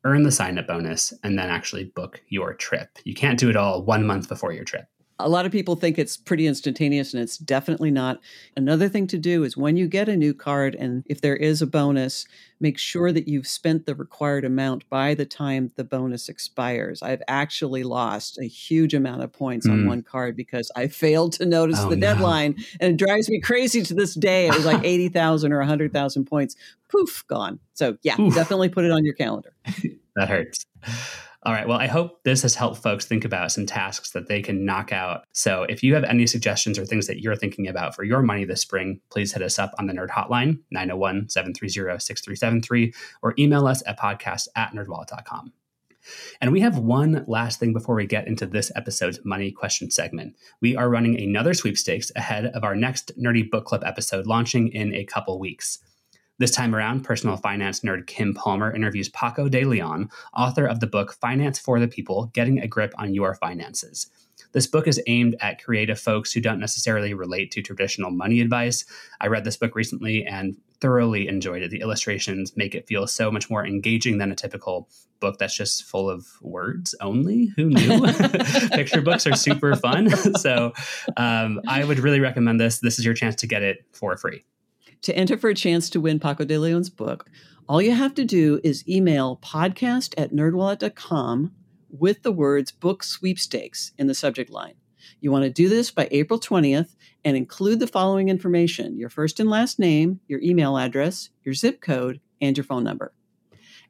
earn 0.04 0.22
the 0.22 0.30
sign 0.30 0.58
up 0.58 0.68
bonus, 0.68 1.12
and 1.24 1.38
then 1.38 1.50
actually 1.50 1.84
book 1.84 2.22
your 2.28 2.54
trip. 2.54 2.98
You 3.04 3.14
can't 3.14 3.38
do 3.38 3.50
it 3.50 3.56
all 3.56 3.82
one 3.82 4.06
month 4.06 4.28
before 4.28 4.52
your 4.52 4.64
trip. 4.64 4.86
A 5.18 5.28
lot 5.28 5.46
of 5.46 5.52
people 5.52 5.76
think 5.76 5.98
it's 5.98 6.16
pretty 6.16 6.46
instantaneous, 6.46 7.14
and 7.14 7.22
it's 7.22 7.38
definitely 7.38 7.90
not. 7.90 8.20
Another 8.54 8.88
thing 8.88 9.06
to 9.08 9.18
do 9.18 9.44
is 9.44 9.56
when 9.56 9.76
you 9.76 9.88
get 9.88 10.08
a 10.08 10.16
new 10.16 10.34
card, 10.34 10.74
and 10.74 11.04
if 11.06 11.20
there 11.20 11.36
is 11.36 11.62
a 11.62 11.66
bonus, 11.66 12.26
make 12.60 12.78
sure 12.78 13.12
that 13.12 13.28
you've 13.28 13.46
spent 13.46 13.86
the 13.86 13.94
required 13.94 14.44
amount 14.44 14.88
by 14.90 15.14
the 15.14 15.24
time 15.24 15.72
the 15.76 15.84
bonus 15.84 16.28
expires. 16.28 17.02
I've 17.02 17.22
actually 17.28 17.82
lost 17.82 18.38
a 18.38 18.44
huge 18.44 18.94
amount 18.94 19.22
of 19.22 19.32
points 19.32 19.66
mm. 19.66 19.72
on 19.72 19.86
one 19.86 20.02
card 20.02 20.36
because 20.36 20.70
I 20.76 20.88
failed 20.88 21.32
to 21.34 21.46
notice 21.46 21.80
oh, 21.80 21.88
the 21.88 21.96
deadline, 21.96 22.56
and 22.80 22.92
it 22.92 23.04
drives 23.04 23.30
me 23.30 23.40
crazy 23.40 23.82
to 23.82 23.94
this 23.94 24.14
day. 24.14 24.48
It 24.48 24.54
was 24.54 24.66
like 24.66 24.80
80,000 24.84 25.52
or 25.52 25.58
100,000 25.58 26.24
points. 26.26 26.56
Poof, 26.90 27.24
gone. 27.26 27.58
So, 27.74 27.96
yeah, 28.02 28.20
Oof. 28.20 28.34
definitely 28.34 28.68
put 28.68 28.84
it 28.84 28.90
on 28.90 29.04
your 29.04 29.14
calendar. 29.14 29.54
that 30.16 30.28
hurts. 30.28 30.66
All 31.46 31.52
right. 31.52 31.68
Well, 31.68 31.78
I 31.78 31.86
hope 31.86 32.24
this 32.24 32.42
has 32.42 32.56
helped 32.56 32.82
folks 32.82 33.04
think 33.04 33.24
about 33.24 33.52
some 33.52 33.66
tasks 33.66 34.10
that 34.10 34.26
they 34.26 34.42
can 34.42 34.64
knock 34.64 34.92
out. 34.92 35.22
So 35.30 35.62
if 35.68 35.80
you 35.80 35.94
have 35.94 36.02
any 36.02 36.26
suggestions 36.26 36.76
or 36.76 36.84
things 36.84 37.06
that 37.06 37.22
you're 37.22 37.36
thinking 37.36 37.68
about 37.68 37.94
for 37.94 38.02
your 38.02 38.20
money 38.20 38.44
this 38.44 38.62
spring, 38.62 39.00
please 39.10 39.32
hit 39.32 39.42
us 39.42 39.56
up 39.56 39.70
on 39.78 39.86
the 39.86 39.92
Nerd 39.92 40.08
Hotline, 40.08 40.58
901 40.72 41.28
730 41.28 42.00
6373, 42.00 42.92
or 43.22 43.32
email 43.38 43.68
us 43.68 43.80
at 43.86 43.96
podcast 43.96 44.48
at 44.56 44.72
nerdwallet.com. 44.72 45.52
And 46.40 46.50
we 46.50 46.60
have 46.62 46.78
one 46.78 47.24
last 47.28 47.60
thing 47.60 47.72
before 47.72 47.94
we 47.94 48.06
get 48.06 48.26
into 48.26 48.46
this 48.46 48.72
episode's 48.74 49.20
money 49.24 49.52
question 49.52 49.88
segment. 49.92 50.34
We 50.60 50.74
are 50.74 50.90
running 50.90 51.16
another 51.16 51.54
sweepstakes 51.54 52.10
ahead 52.16 52.46
of 52.46 52.64
our 52.64 52.74
next 52.74 53.16
Nerdy 53.16 53.48
Book 53.48 53.66
Club 53.66 53.84
episode 53.84 54.26
launching 54.26 54.66
in 54.72 54.92
a 54.92 55.04
couple 55.04 55.38
weeks. 55.38 55.78
This 56.38 56.50
time 56.50 56.74
around, 56.74 57.02
personal 57.02 57.38
finance 57.38 57.80
nerd 57.80 58.06
Kim 58.06 58.34
Palmer 58.34 58.74
interviews 58.74 59.08
Paco 59.08 59.48
de 59.48 59.64
Leon, 59.64 60.10
author 60.36 60.66
of 60.66 60.80
the 60.80 60.86
book 60.86 61.14
Finance 61.14 61.58
for 61.58 61.80
the 61.80 61.88
People 61.88 62.26
Getting 62.34 62.58
a 62.58 62.68
Grip 62.68 62.92
on 62.98 63.14
Your 63.14 63.34
Finances. 63.34 64.10
This 64.52 64.66
book 64.66 64.86
is 64.86 65.00
aimed 65.06 65.36
at 65.40 65.62
creative 65.64 65.98
folks 65.98 66.32
who 66.32 66.42
don't 66.42 66.60
necessarily 66.60 67.14
relate 67.14 67.50
to 67.52 67.62
traditional 67.62 68.10
money 68.10 68.42
advice. 68.42 68.84
I 69.18 69.28
read 69.28 69.44
this 69.44 69.56
book 69.56 69.74
recently 69.74 70.26
and 70.26 70.58
thoroughly 70.82 71.26
enjoyed 71.26 71.62
it. 71.62 71.70
The 71.70 71.80
illustrations 71.80 72.54
make 72.54 72.74
it 72.74 72.86
feel 72.86 73.06
so 73.06 73.30
much 73.30 73.48
more 73.48 73.66
engaging 73.66 74.18
than 74.18 74.30
a 74.30 74.36
typical 74.36 74.90
book 75.20 75.38
that's 75.38 75.56
just 75.56 75.84
full 75.84 76.10
of 76.10 76.26
words 76.42 76.94
only. 77.00 77.46
Who 77.56 77.70
knew? 77.70 78.12
Picture 78.72 79.00
books 79.00 79.26
are 79.26 79.34
super 79.34 79.74
fun. 79.74 80.10
so 80.36 80.74
um, 81.16 81.62
I 81.66 81.84
would 81.84 81.98
really 81.98 82.20
recommend 82.20 82.60
this. 82.60 82.80
This 82.80 82.98
is 82.98 83.06
your 83.06 83.14
chance 83.14 83.36
to 83.36 83.46
get 83.46 83.62
it 83.62 83.86
for 83.92 84.18
free. 84.18 84.44
To 85.06 85.16
enter 85.16 85.38
for 85.38 85.48
a 85.48 85.54
chance 85.54 85.88
to 85.90 86.00
win 86.00 86.18
Paco 86.18 86.44
de 86.44 86.58
Leon's 86.58 86.90
book, 86.90 87.30
all 87.68 87.80
you 87.80 87.92
have 87.92 88.12
to 88.14 88.24
do 88.24 88.58
is 88.64 88.82
email 88.88 89.38
podcast 89.40 90.12
at 90.18 90.32
nerdwallet.com 90.32 91.52
with 91.88 92.24
the 92.24 92.32
words 92.32 92.72
book 92.72 93.04
sweepstakes 93.04 93.92
in 93.98 94.08
the 94.08 94.16
subject 94.16 94.50
line. 94.50 94.74
You 95.20 95.30
want 95.30 95.44
to 95.44 95.50
do 95.50 95.68
this 95.68 95.92
by 95.92 96.08
April 96.10 96.40
20th 96.40 96.96
and 97.24 97.36
include 97.36 97.78
the 97.78 97.86
following 97.86 98.28
information 98.28 98.98
your 98.98 99.08
first 99.08 99.38
and 99.38 99.48
last 99.48 99.78
name, 99.78 100.18
your 100.26 100.40
email 100.40 100.76
address, 100.76 101.30
your 101.44 101.54
zip 101.54 101.80
code, 101.80 102.18
and 102.40 102.56
your 102.56 102.64
phone 102.64 102.82
number. 102.82 103.12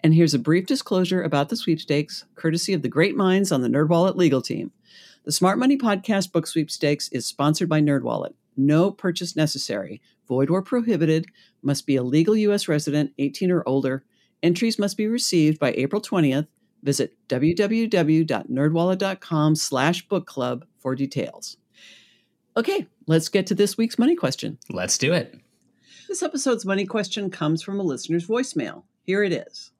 And 0.03 0.13
here's 0.13 0.35
a 0.35 0.39
brief 0.39 0.67
disclosure 0.67 1.23
about 1.23 1.49
the 1.49 1.57
sweepstakes, 1.57 2.27
courtesy 2.35 2.75
of 2.75 2.83
the 2.83 2.91
great 2.91 3.17
minds 3.17 3.51
on 3.51 3.63
the 3.63 3.69
NerdWallet 3.69 4.17
legal 4.17 4.43
team. 4.43 4.71
The 5.25 5.33
Smart 5.33 5.59
Money 5.59 5.79
Podcast 5.79 6.31
Book 6.31 6.47
Sweepstakes 6.47 7.09
is 7.09 7.25
sponsored 7.25 7.71
by 7.71 7.81
NerdWallet. 7.81 8.35
No 8.57 8.91
purchase 8.91 9.37
necessary 9.37 10.01
void 10.27 10.51
or 10.51 10.61
prohibited, 10.63 11.27
must 11.63 11.87
be 11.87 11.95
a 11.97 12.03
legal 12.03 12.37
U.S. 12.37 12.69
resident, 12.69 13.13
18 13.19 13.51
or 13.51 13.63
older. 13.67 14.05
Entries 14.43 14.79
must 14.79 14.97
be 14.97 15.07
received 15.07 15.59
by 15.59 15.73
April 15.73 16.01
20th. 16.03 16.47
Visit 16.83 17.17
www.nerdwallet.com 17.29 19.57
slash 19.57 20.09
book 20.09 20.27
club 20.27 20.65
for 20.79 20.95
details. 20.95 21.57
Okay, 22.57 22.87
let's 23.07 23.29
get 23.29 23.47
to 23.49 23.55
this 23.55 23.77
week's 23.77 23.99
money 23.99 24.15
question. 24.15 24.59
Let's 24.71 24.97
do 24.99 25.13
it. 25.13 25.35
This 26.09 26.23
episode's 26.23 26.65
money 26.65 26.87
question 26.87 27.31
comes 27.31 27.63
from 27.63 27.81
a 27.81 27.83
listener's 27.83 28.27
voicemail. 28.27 28.85
Here 29.03 29.25
it 29.25 29.33
is. 29.33 29.73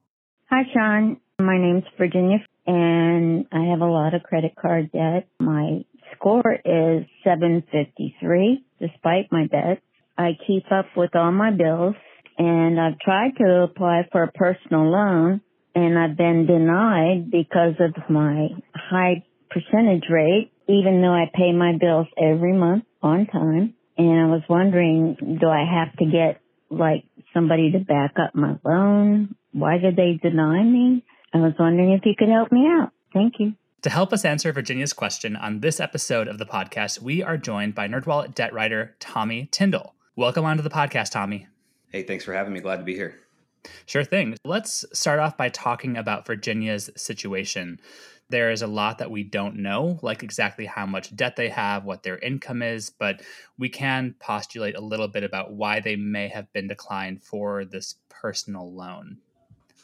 Hi, 0.51 0.65
Sean. 0.73 1.21
My 1.39 1.59
name's 1.59 1.85
Virginia, 1.99 2.39
and 2.67 3.47
I 3.53 3.67
have 3.67 3.81
a 3.81 3.87
lot 3.87 4.15
of 4.15 4.23
credit 4.23 4.55
card 4.61 4.91
debt. 4.91 5.29
My 5.39 5.85
score 6.17 6.53
is 6.53 7.07
753 7.25 8.65
despite 8.81 9.31
my 9.31 9.47
debt. 9.47 9.83
I 10.19 10.31
keep 10.47 10.65
up 10.71 10.87
with 10.97 11.15
all 11.15 11.33
my 11.33 11.51
bills 11.51 11.95
and 12.39 12.81
I've 12.81 12.99
tried 12.99 13.37
to 13.39 13.69
apply 13.71 14.09
for 14.13 14.23
a 14.23 14.33
personal 14.33 14.91
loan 14.91 15.41
and 15.75 15.99
I've 15.99 16.17
been 16.17 16.47
denied 16.47 17.31
because 17.31 17.75
of 17.81 18.11
my 18.11 18.49
high 18.75 19.25
percentage 19.51 20.05
rate 20.11 20.53
even 20.69 21.01
though 21.01 21.13
I 21.13 21.31
pay 21.33 21.53
my 21.53 21.73
bills 21.79 22.07
every 22.19 22.53
month 22.53 22.85
on 23.03 23.27
time. 23.27 23.75
And 23.99 24.21
I 24.21 24.27
was 24.27 24.43
wondering, 24.49 25.17
do 25.41 25.47
I 25.49 25.65
have 25.65 25.97
to 25.99 26.05
get 26.05 26.41
like 26.71 27.05
somebody 27.33 27.73
to 27.73 27.79
back 27.79 28.15
up 28.23 28.35
my 28.35 28.57
loan? 28.65 29.37
Why 29.53 29.79
did 29.79 29.97
they 29.97 30.19
deny 30.23 30.63
me? 30.63 31.05
I 31.33 31.39
was 31.39 31.55
wondering 31.59 31.93
if 31.93 32.03
you 32.05 32.15
could 32.19 32.29
help 32.29 32.53
me 32.53 32.67
out. 32.67 32.91
Thank 33.13 33.35
you. 33.39 33.55
To 33.87 33.91
help 33.91 34.13
us 34.13 34.25
answer 34.25 34.53
Virginia's 34.53 34.93
question 34.93 35.37
on 35.37 35.61
this 35.61 35.79
episode 35.79 36.27
of 36.27 36.39
the 36.39 36.45
podcast, 36.45 37.01
we 37.01 37.23
are 37.23 37.37
joined 37.37 37.77
by 37.77 37.87
NerdWallet 37.87 38.35
debt 38.35 38.53
writer 38.53 38.97
Tommy 38.99 39.47
Tindall. 39.53 39.95
Welcome 40.17 40.45
onto 40.45 40.65
the 40.65 40.71
podcast, 40.71 41.13
Tommy. 41.13 41.47
Hey, 41.93 42.03
thanks 42.03 42.25
for 42.25 42.33
having 42.33 42.53
me. 42.53 42.59
Glad 42.59 42.79
to 42.79 42.83
be 42.83 42.97
here. 42.97 43.15
Sure 43.85 44.03
thing. 44.03 44.35
Let's 44.45 44.85
start 44.93 45.21
off 45.21 45.37
by 45.37 45.51
talking 45.51 45.97
about 45.97 46.27
Virginia's 46.27 46.91
situation. 46.97 47.79
There 48.29 48.51
is 48.51 48.61
a 48.61 48.67
lot 48.67 48.99
that 48.99 49.13
we 49.13 49.23
don't 49.23 49.59
know, 49.59 50.01
like 50.03 50.25
exactly 50.25 50.67
how 50.67 50.87
much 50.87 51.15
debt 51.15 51.37
they 51.37 51.51
have, 51.51 51.85
what 51.85 52.03
their 52.03 52.19
income 52.19 52.63
is, 52.63 52.91
but 52.91 53.23
we 53.57 53.69
can 53.69 54.17
postulate 54.19 54.75
a 54.75 54.81
little 54.81 55.07
bit 55.07 55.23
about 55.23 55.53
why 55.53 55.79
they 55.79 55.95
may 55.95 56.27
have 56.27 56.53
been 56.53 56.67
declined 56.67 57.23
for 57.23 57.65
this 57.65 57.95
personal 58.09 58.69
loan. 58.75 59.19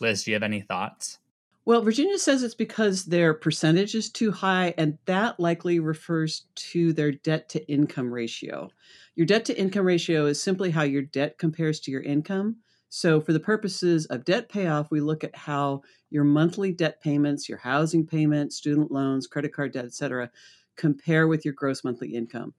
Liz, 0.00 0.25
do 0.25 0.32
you 0.32 0.35
have 0.35 0.42
any 0.42 0.61
thoughts? 0.61 1.18
Well, 1.64 1.83
Virginia 1.83 2.19
says 2.19 2.42
it's 2.42 2.57
because 2.57 3.04
their 3.04 3.35
percentage 3.35 3.95
is 3.95 4.11
too 4.11 4.33
high, 4.33 4.75
and 4.76 4.99
that 5.07 5.38
likely 5.38 5.78
refers 5.78 6.47
to 6.57 6.92
their 6.92 7.12
debt 7.12 7.49
to 7.50 7.64
income 7.71 8.12
ratio. 8.12 8.69
Your 9.14 9.26
debt 9.26 9.45
to 9.45 9.59
income 9.59 9.87
ratio 9.87 10.26
is 10.26 10.42
simply 10.42 10.71
how 10.71 10.83
your 10.83 11.02
debt 11.02 11.38
compares 11.38 11.78
to 11.81 11.92
your 11.92 12.02
income. 12.02 12.57
So, 12.88 13.21
for 13.21 13.33
the 13.33 13.40
purposes 13.40 14.07
of 14.07 14.25
debt 14.25 14.49
payoff, 14.49 14.90
we 14.90 15.00
look 15.00 15.23
at 15.23 15.37
how 15.37 15.83
your 16.11 16.25
monthly 16.25 16.73
debt 16.73 17.00
payments, 17.00 17.49
your 17.49 17.59
housing 17.59 18.04
payments, 18.07 18.57
student 18.57 18.90
loans, 18.90 19.28
credit 19.28 19.54
card 19.54 19.73
debt, 19.73 19.85
et 19.85 19.95
cetera, 19.95 20.31
compare 20.76 21.28
with 21.28 21.45
your 21.45 21.54
gross 21.54 21.85
monthly 21.85 22.12
income. 22.12 22.54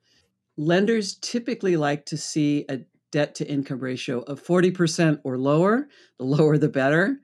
Lenders 0.56 1.16
typically 1.16 1.76
like 1.76 2.06
to 2.06 2.18
see 2.18 2.66
a 2.70 2.80
debt 3.12 3.36
to 3.36 3.48
income 3.48 3.80
ratio 3.80 4.22
of 4.22 4.42
40% 4.44 5.20
or 5.24 5.38
lower. 5.38 5.88
The 6.18 6.26
lower, 6.26 6.58
the 6.58 6.70
better. 6.70 7.20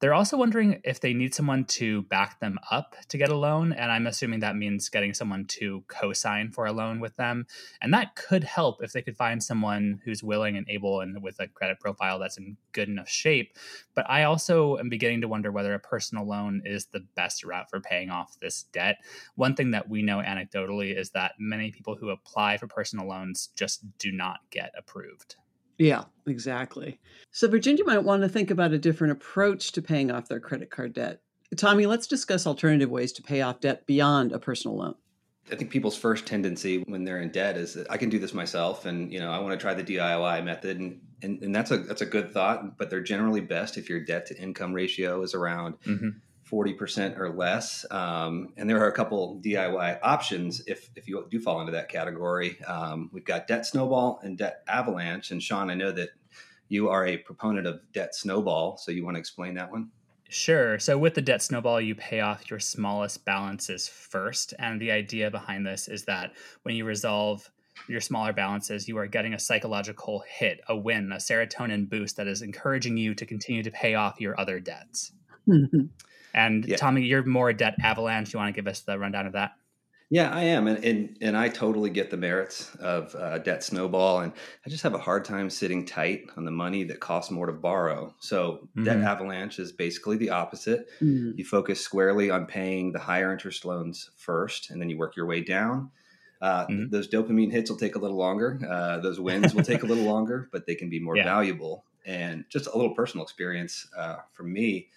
They're 0.00 0.14
also 0.14 0.36
wondering 0.36 0.80
if 0.84 1.00
they 1.00 1.12
need 1.12 1.34
someone 1.34 1.64
to 1.64 2.02
back 2.02 2.38
them 2.40 2.58
up 2.70 2.94
to 3.08 3.18
get 3.18 3.30
a 3.30 3.36
loan. 3.36 3.72
And 3.72 3.90
I'm 3.90 4.06
assuming 4.06 4.40
that 4.40 4.56
means 4.56 4.88
getting 4.88 5.12
someone 5.12 5.44
to 5.46 5.84
co 5.88 6.12
sign 6.12 6.52
for 6.52 6.66
a 6.66 6.72
loan 6.72 7.00
with 7.00 7.16
them. 7.16 7.46
And 7.82 7.92
that 7.94 8.14
could 8.14 8.44
help 8.44 8.82
if 8.82 8.92
they 8.92 9.02
could 9.02 9.16
find 9.16 9.42
someone 9.42 10.00
who's 10.04 10.22
willing 10.22 10.56
and 10.56 10.68
able 10.68 11.00
and 11.00 11.22
with 11.22 11.40
a 11.40 11.48
credit 11.48 11.80
profile 11.80 12.18
that's 12.18 12.38
in 12.38 12.56
good 12.72 12.88
enough 12.88 13.08
shape. 13.08 13.56
But 13.94 14.08
I 14.08 14.24
also 14.24 14.76
am 14.78 14.88
beginning 14.88 15.22
to 15.22 15.28
wonder 15.28 15.50
whether 15.50 15.74
a 15.74 15.80
personal 15.80 16.26
loan 16.26 16.62
is 16.64 16.86
the 16.86 17.04
best 17.16 17.44
route 17.44 17.68
for 17.68 17.80
paying 17.80 18.10
off 18.10 18.38
this 18.40 18.64
debt. 18.72 18.96
One 19.34 19.56
thing 19.56 19.72
that 19.72 19.88
we 19.88 20.02
know 20.02 20.18
anecdotally 20.18 20.96
is 20.96 21.10
that 21.10 21.32
many 21.38 21.72
people 21.72 21.96
who 21.96 22.10
apply 22.10 22.56
for 22.58 22.68
personal 22.68 23.08
loans 23.08 23.48
just 23.56 23.84
do 23.98 24.12
not 24.12 24.40
get 24.50 24.72
approved. 24.76 25.36
Yeah, 25.78 26.04
exactly. 26.26 26.98
So 27.30 27.48
Virginia 27.48 27.84
might 27.84 28.02
want 28.04 28.22
to 28.22 28.28
think 28.28 28.50
about 28.50 28.72
a 28.72 28.78
different 28.78 29.12
approach 29.12 29.72
to 29.72 29.82
paying 29.82 30.10
off 30.10 30.28
their 30.28 30.40
credit 30.40 30.70
card 30.70 30.92
debt. 30.92 31.20
Tommy, 31.56 31.86
let's 31.86 32.06
discuss 32.06 32.46
alternative 32.46 32.90
ways 32.90 33.12
to 33.12 33.22
pay 33.22 33.40
off 33.40 33.60
debt 33.60 33.86
beyond 33.86 34.32
a 34.32 34.38
personal 34.38 34.76
loan. 34.76 34.94
I 35.50 35.56
think 35.56 35.70
people's 35.70 35.96
first 35.96 36.26
tendency 36.26 36.82
when 36.86 37.04
they're 37.04 37.20
in 37.20 37.30
debt 37.30 37.56
is 37.56 37.74
that 37.74 37.90
I 37.90 37.96
can 37.96 38.10
do 38.10 38.18
this 38.18 38.34
myself, 38.34 38.84
and 38.84 39.10
you 39.10 39.18
know 39.18 39.30
I 39.30 39.38
want 39.38 39.52
to 39.52 39.56
try 39.56 39.72
the 39.72 39.82
DIY 39.82 40.44
method, 40.44 40.78
and, 40.78 41.00
and 41.22 41.42
and 41.42 41.54
that's 41.54 41.70
a 41.70 41.78
that's 41.78 42.02
a 42.02 42.06
good 42.06 42.32
thought. 42.32 42.76
But 42.76 42.90
they're 42.90 43.00
generally 43.00 43.40
best 43.40 43.78
if 43.78 43.88
your 43.88 44.00
debt 44.00 44.26
to 44.26 44.38
income 44.38 44.74
ratio 44.74 45.22
is 45.22 45.34
around 45.34 45.80
mm-hmm. 45.86 46.10
40% 46.50 47.18
or 47.18 47.30
less. 47.30 47.84
Um, 47.90 48.52
and 48.56 48.68
there 48.68 48.82
are 48.82 48.88
a 48.88 48.92
couple 48.92 49.40
DIY 49.44 49.98
options 50.02 50.62
if, 50.66 50.90
if 50.96 51.08
you 51.08 51.26
do 51.30 51.40
fall 51.40 51.60
into 51.60 51.72
that 51.72 51.88
category. 51.88 52.60
Um, 52.64 53.10
we've 53.12 53.24
got 53.24 53.46
Debt 53.46 53.66
Snowball 53.66 54.20
and 54.22 54.38
Debt 54.38 54.62
Avalanche. 54.68 55.30
And 55.30 55.42
Sean, 55.42 55.70
I 55.70 55.74
know 55.74 55.92
that 55.92 56.10
you 56.68 56.88
are 56.88 57.06
a 57.06 57.18
proponent 57.18 57.66
of 57.66 57.80
Debt 57.92 58.14
Snowball. 58.14 58.76
So 58.78 58.92
you 58.92 59.04
want 59.04 59.16
to 59.16 59.20
explain 59.20 59.54
that 59.54 59.70
one? 59.70 59.90
Sure. 60.30 60.78
So 60.78 60.98
with 60.98 61.14
the 61.14 61.22
debt 61.22 61.40
snowball, 61.40 61.80
you 61.80 61.94
pay 61.94 62.20
off 62.20 62.50
your 62.50 62.60
smallest 62.60 63.24
balances 63.24 63.88
first. 63.88 64.52
And 64.58 64.78
the 64.78 64.90
idea 64.90 65.30
behind 65.30 65.66
this 65.66 65.88
is 65.88 66.04
that 66.04 66.32
when 66.64 66.74
you 66.74 66.84
resolve 66.84 67.50
your 67.88 68.00
smaller 68.02 68.34
balances, 68.34 68.88
you 68.88 68.98
are 68.98 69.06
getting 69.06 69.32
a 69.32 69.38
psychological 69.38 70.22
hit, 70.28 70.60
a 70.68 70.76
win, 70.76 71.12
a 71.12 71.16
serotonin 71.16 71.88
boost 71.88 72.16
that 72.16 72.26
is 72.26 72.42
encouraging 72.42 72.98
you 72.98 73.14
to 73.14 73.24
continue 73.24 73.62
to 73.62 73.70
pay 73.70 73.94
off 73.94 74.20
your 74.20 74.38
other 74.38 74.60
debts. 74.60 75.12
And 76.34 76.64
yeah. 76.64 76.76
Tommy, 76.76 77.02
you're 77.02 77.24
more 77.24 77.50
a 77.50 77.56
debt 77.56 77.74
avalanche. 77.82 78.32
You 78.32 78.38
want 78.38 78.54
to 78.54 78.60
give 78.60 78.68
us 78.68 78.80
the 78.80 78.98
rundown 78.98 79.26
of 79.26 79.32
that? 79.32 79.52
Yeah, 80.10 80.30
I 80.30 80.42
am, 80.44 80.68
and 80.68 80.82
and, 80.82 81.18
and 81.20 81.36
I 81.36 81.50
totally 81.50 81.90
get 81.90 82.10
the 82.10 82.16
merits 82.16 82.74
of 82.76 83.14
uh, 83.14 83.38
debt 83.38 83.62
snowball, 83.62 84.20
and 84.20 84.32
I 84.64 84.70
just 84.70 84.82
have 84.82 84.94
a 84.94 84.98
hard 84.98 85.26
time 85.26 85.50
sitting 85.50 85.84
tight 85.84 86.22
on 86.34 86.46
the 86.46 86.50
money 86.50 86.82
that 86.84 86.98
costs 86.98 87.30
more 87.30 87.44
to 87.44 87.52
borrow. 87.52 88.14
So 88.18 88.68
mm-hmm. 88.70 88.84
debt 88.84 88.98
avalanche 89.02 89.58
is 89.58 89.70
basically 89.70 90.16
the 90.16 90.30
opposite. 90.30 90.88
Mm-hmm. 91.02 91.32
You 91.36 91.44
focus 91.44 91.82
squarely 91.82 92.30
on 92.30 92.46
paying 92.46 92.92
the 92.92 92.98
higher 92.98 93.30
interest 93.30 93.66
loans 93.66 94.10
first, 94.16 94.70
and 94.70 94.80
then 94.80 94.88
you 94.88 94.96
work 94.96 95.14
your 95.14 95.26
way 95.26 95.42
down. 95.42 95.90
Uh, 96.40 96.66
mm-hmm. 96.66 96.88
Those 96.88 97.08
dopamine 97.08 97.52
hits 97.52 97.68
will 97.68 97.76
take 97.76 97.96
a 97.96 97.98
little 97.98 98.16
longer. 98.16 98.58
Uh, 98.66 99.00
those 99.00 99.20
wins 99.20 99.54
will 99.54 99.64
take 99.64 99.82
a 99.82 99.86
little 99.86 100.04
longer, 100.10 100.48
but 100.52 100.66
they 100.66 100.74
can 100.74 100.88
be 100.88 101.00
more 101.00 101.18
yeah. 101.18 101.24
valuable. 101.24 101.84
And 102.06 102.46
just 102.48 102.66
a 102.66 102.74
little 102.74 102.94
personal 102.94 103.24
experience 103.24 103.86
uh, 103.94 104.16
for 104.32 104.44
me 104.44 104.88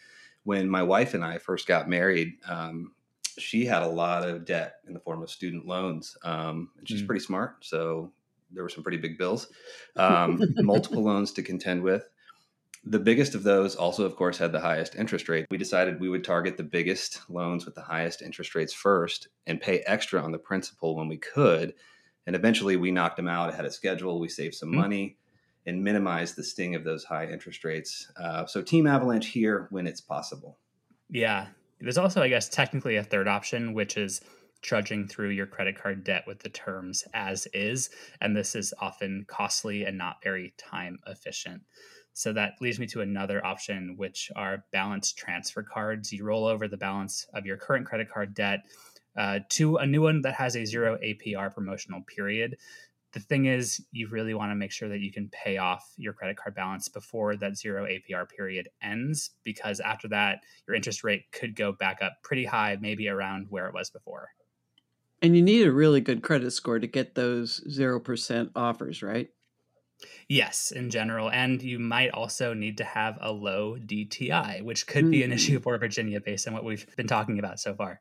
when 0.43 0.69
my 0.69 0.83
wife 0.83 1.13
and 1.13 1.23
I 1.23 1.37
first 1.37 1.67
got 1.67 1.89
married, 1.89 2.33
um, 2.47 2.93
she 3.37 3.65
had 3.65 3.83
a 3.83 3.87
lot 3.87 4.27
of 4.27 4.45
debt 4.45 4.75
in 4.87 4.93
the 4.93 4.99
form 4.99 5.21
of 5.21 5.29
student 5.29 5.65
loans. 5.65 6.17
Um, 6.23 6.69
and 6.77 6.87
she's 6.87 7.03
mm. 7.03 7.07
pretty 7.07 7.23
smart, 7.23 7.57
so 7.61 8.11
there 8.51 8.63
were 8.63 8.69
some 8.69 8.83
pretty 8.83 8.97
big 8.97 9.17
bills, 9.17 9.47
um, 9.95 10.41
multiple 10.57 11.03
loans 11.03 11.31
to 11.33 11.43
contend 11.43 11.83
with. 11.83 12.07
The 12.83 12.99
biggest 12.99 13.35
of 13.35 13.43
those 13.43 13.75
also, 13.75 14.05
of 14.05 14.15
course, 14.15 14.39
had 14.39 14.51
the 14.51 14.59
highest 14.59 14.95
interest 14.95 15.29
rate. 15.29 15.45
We 15.51 15.57
decided 15.57 15.99
we 15.99 16.09
would 16.09 16.23
target 16.23 16.57
the 16.57 16.63
biggest 16.63 17.21
loans 17.29 17.63
with 17.63 17.75
the 17.75 17.81
highest 17.81 18.23
interest 18.23 18.55
rates 18.55 18.73
first 18.73 19.27
and 19.45 19.61
pay 19.61 19.81
extra 19.81 20.19
on 20.19 20.31
the 20.31 20.39
principal 20.39 20.95
when 20.95 21.07
we 21.07 21.17
could. 21.17 21.75
And 22.25 22.35
eventually 22.35 22.77
we 22.77 22.89
knocked 22.89 23.17
them 23.17 23.27
out 23.27 23.49
ahead 23.49 23.65
of 23.65 23.73
schedule. 23.73 24.19
We 24.19 24.29
saved 24.29 24.55
some 24.55 24.71
mm. 24.71 24.77
money 24.77 25.17
and 25.65 25.83
minimize 25.83 26.33
the 26.33 26.43
sting 26.43 26.75
of 26.75 26.83
those 26.83 27.03
high 27.03 27.27
interest 27.27 27.63
rates. 27.63 28.11
Uh, 28.19 28.45
so 28.45 28.61
Team 28.61 28.87
Avalanche 28.87 29.27
here 29.27 29.67
when 29.69 29.87
it's 29.87 30.01
possible. 30.01 30.57
Yeah. 31.09 31.47
There's 31.79 31.97
also, 31.97 32.21
I 32.21 32.29
guess, 32.29 32.49
technically 32.49 32.95
a 32.95 33.03
third 33.03 33.27
option, 33.27 33.73
which 33.73 33.97
is 33.97 34.21
trudging 34.61 35.07
through 35.07 35.29
your 35.29 35.47
credit 35.47 35.75
card 35.75 36.03
debt 36.03 36.23
with 36.27 36.39
the 36.39 36.49
terms 36.49 37.03
as 37.13 37.47
is. 37.53 37.89
And 38.21 38.35
this 38.35 38.55
is 38.55 38.73
often 38.79 39.25
costly 39.27 39.85
and 39.85 39.97
not 39.97 40.23
very 40.23 40.53
time 40.57 40.99
efficient. 41.07 41.63
So 42.13 42.33
that 42.33 42.53
leads 42.61 42.77
me 42.77 42.87
to 42.87 43.01
another 43.01 43.43
option, 43.45 43.95
which 43.97 44.31
are 44.35 44.65
balance 44.71 45.13
transfer 45.13 45.63
cards. 45.63 46.11
You 46.11 46.25
roll 46.25 46.45
over 46.45 46.67
the 46.67 46.77
balance 46.77 47.25
of 47.33 47.45
your 47.45 47.57
current 47.57 47.85
credit 47.85 48.09
card 48.11 48.33
debt 48.33 48.59
uh, 49.17 49.39
to 49.49 49.77
a 49.77 49.85
new 49.85 50.01
one 50.01 50.21
that 50.21 50.35
has 50.35 50.55
a 50.55 50.65
zero 50.65 50.97
APR 51.03 51.53
promotional 51.53 52.01
period 52.01 52.57
the 53.13 53.19
thing 53.19 53.45
is 53.45 53.83
you 53.91 54.07
really 54.07 54.33
want 54.33 54.51
to 54.51 54.55
make 54.55 54.71
sure 54.71 54.89
that 54.89 54.99
you 54.99 55.11
can 55.11 55.29
pay 55.29 55.57
off 55.57 55.93
your 55.97 56.13
credit 56.13 56.37
card 56.37 56.55
balance 56.55 56.87
before 56.87 57.35
that 57.37 57.57
zero 57.57 57.85
APR 57.85 58.27
period 58.29 58.69
ends 58.81 59.31
because 59.43 59.79
after 59.79 60.07
that 60.09 60.39
your 60.67 60.75
interest 60.75 61.03
rate 61.03 61.23
could 61.31 61.55
go 61.55 61.71
back 61.71 62.01
up 62.01 62.13
pretty 62.23 62.45
high 62.45 62.77
maybe 62.79 63.07
around 63.07 63.47
where 63.49 63.67
it 63.67 63.73
was 63.73 63.89
before. 63.89 64.29
And 65.21 65.35
you 65.35 65.41
need 65.41 65.67
a 65.67 65.71
really 65.71 66.01
good 66.01 66.23
credit 66.23 66.51
score 66.51 66.79
to 66.79 66.87
get 66.87 67.13
those 67.13 67.61
0% 67.69 68.49
offers, 68.55 69.03
right? 69.03 69.29
Yes, 70.27 70.71
in 70.71 70.89
general. 70.89 71.29
And 71.29 71.61
you 71.61 71.77
might 71.77 72.09
also 72.09 72.55
need 72.55 72.77
to 72.77 72.83
have 72.83 73.19
a 73.21 73.31
low 73.31 73.77
DTI, 73.77 74.63
which 74.63 74.87
could 74.87 75.03
mm-hmm. 75.03 75.11
be 75.11 75.23
an 75.23 75.29
hmm. 75.29 75.35
issue 75.35 75.59
for 75.59 75.77
Virginia 75.77 76.19
based 76.19 76.47
on 76.47 76.53
what 76.53 76.63
we've 76.63 76.87
been 76.95 77.07
talking 77.07 77.37
about 77.37 77.59
so 77.59 77.75
far. 77.75 77.99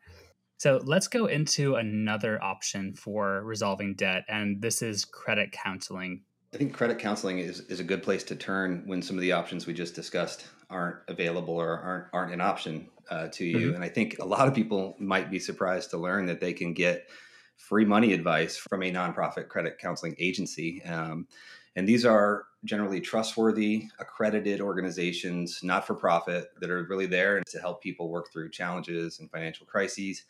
So 0.60 0.78
let's 0.84 1.08
go 1.08 1.24
into 1.24 1.76
another 1.76 2.38
option 2.44 2.92
for 2.92 3.42
resolving 3.44 3.94
debt, 3.94 4.26
and 4.28 4.60
this 4.60 4.82
is 4.82 5.06
credit 5.06 5.52
counseling. 5.52 6.20
I 6.52 6.58
think 6.58 6.74
credit 6.74 6.98
counseling 6.98 7.38
is, 7.38 7.60
is 7.60 7.80
a 7.80 7.84
good 7.84 8.02
place 8.02 8.22
to 8.24 8.36
turn 8.36 8.82
when 8.84 9.00
some 9.00 9.16
of 9.16 9.22
the 9.22 9.32
options 9.32 9.66
we 9.66 9.72
just 9.72 9.94
discussed 9.94 10.48
aren't 10.68 10.96
available 11.08 11.54
or 11.54 11.80
aren't 11.80 12.06
aren't 12.12 12.34
an 12.34 12.42
option 12.42 12.90
uh, 13.08 13.28
to 13.28 13.46
you. 13.46 13.56
Mm-hmm. 13.68 13.76
And 13.76 13.84
I 13.84 13.88
think 13.88 14.18
a 14.18 14.24
lot 14.26 14.48
of 14.48 14.54
people 14.54 14.96
might 14.98 15.30
be 15.30 15.38
surprised 15.38 15.88
to 15.92 15.96
learn 15.96 16.26
that 16.26 16.40
they 16.40 16.52
can 16.52 16.74
get 16.74 17.08
free 17.56 17.86
money 17.86 18.12
advice 18.12 18.58
from 18.58 18.82
a 18.82 18.92
nonprofit 18.92 19.48
credit 19.48 19.78
counseling 19.78 20.14
agency. 20.18 20.82
Um, 20.84 21.26
and 21.74 21.88
these 21.88 22.04
are 22.04 22.44
generally 22.64 23.00
trustworthy, 23.00 23.88
accredited 23.98 24.60
organizations, 24.60 25.60
not 25.62 25.86
for 25.86 25.94
profit, 25.94 26.48
that 26.60 26.68
are 26.68 26.84
really 26.84 27.06
there 27.06 27.42
to 27.46 27.58
help 27.60 27.82
people 27.82 28.10
work 28.10 28.30
through 28.30 28.50
challenges 28.50 29.20
and 29.20 29.30
financial 29.30 29.64
crises. 29.64 30.24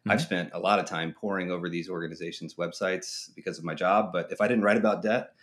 Mm-hmm. 0.00 0.12
I've 0.12 0.22
spent 0.22 0.50
a 0.54 0.58
lot 0.58 0.78
of 0.78 0.86
time 0.86 1.12
poring 1.12 1.50
over 1.50 1.68
these 1.68 1.90
organizations' 1.90 2.54
websites 2.54 3.34
because 3.34 3.58
of 3.58 3.64
my 3.64 3.74
job. 3.74 4.12
But 4.12 4.32
if 4.32 4.40
I 4.40 4.48
didn't 4.48 4.64
write 4.64 4.78
about 4.78 5.02
debt, 5.02 5.34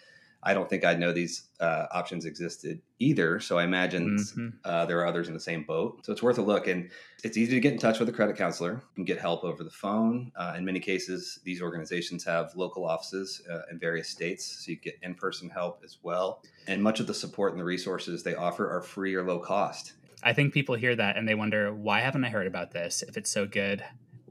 I 0.41 0.53
don't 0.53 0.69
think 0.69 0.85
I'd 0.85 0.99
know 0.99 1.11
these 1.11 1.47
uh, 1.59 1.87
options 1.91 2.25
existed 2.25 2.81
either. 2.99 3.39
So 3.39 3.57
I 3.57 3.63
imagine 3.63 4.17
mm-hmm. 4.17 4.47
uh, 4.63 4.85
there 4.85 4.99
are 4.99 5.05
others 5.05 5.27
in 5.27 5.33
the 5.33 5.39
same 5.39 5.63
boat. 5.63 6.05
So 6.05 6.11
it's 6.11 6.23
worth 6.23 6.37
a 6.37 6.41
look. 6.41 6.67
And 6.67 6.89
it's 7.23 7.37
easy 7.37 7.53
to 7.53 7.59
get 7.59 7.73
in 7.73 7.79
touch 7.79 7.99
with 7.99 8.07
a 8.09 8.11
credit 8.11 8.37
counselor. 8.37 8.81
and 8.95 9.05
get 9.05 9.19
help 9.19 9.43
over 9.43 9.63
the 9.63 9.71
phone. 9.71 10.31
Uh, 10.35 10.55
in 10.57 10.63
many 10.63 10.79
cases, 10.79 11.39
these 11.43 11.61
organizations 11.61 12.23
have 12.23 12.55
local 12.55 12.85
offices 12.85 13.41
uh, 13.51 13.61
in 13.71 13.79
various 13.79 14.09
states. 14.09 14.63
So 14.65 14.71
you 14.71 14.77
get 14.77 14.97
in 15.01 15.15
person 15.15 15.49
help 15.49 15.81
as 15.83 15.97
well. 16.01 16.43
And 16.67 16.81
much 16.81 16.99
of 16.99 17.07
the 17.07 17.13
support 17.13 17.51
and 17.51 17.59
the 17.59 17.65
resources 17.65 18.23
they 18.23 18.35
offer 18.35 18.69
are 18.69 18.81
free 18.81 19.15
or 19.15 19.23
low 19.23 19.39
cost. 19.39 19.93
I 20.23 20.33
think 20.33 20.53
people 20.53 20.75
hear 20.75 20.95
that 20.95 21.17
and 21.17 21.27
they 21.27 21.35
wonder, 21.35 21.73
why 21.73 21.99
haven't 22.01 22.23
I 22.25 22.29
heard 22.29 22.47
about 22.47 22.71
this? 22.71 23.03
If 23.03 23.17
it's 23.17 23.29
so 23.29 23.45
good, 23.45 23.83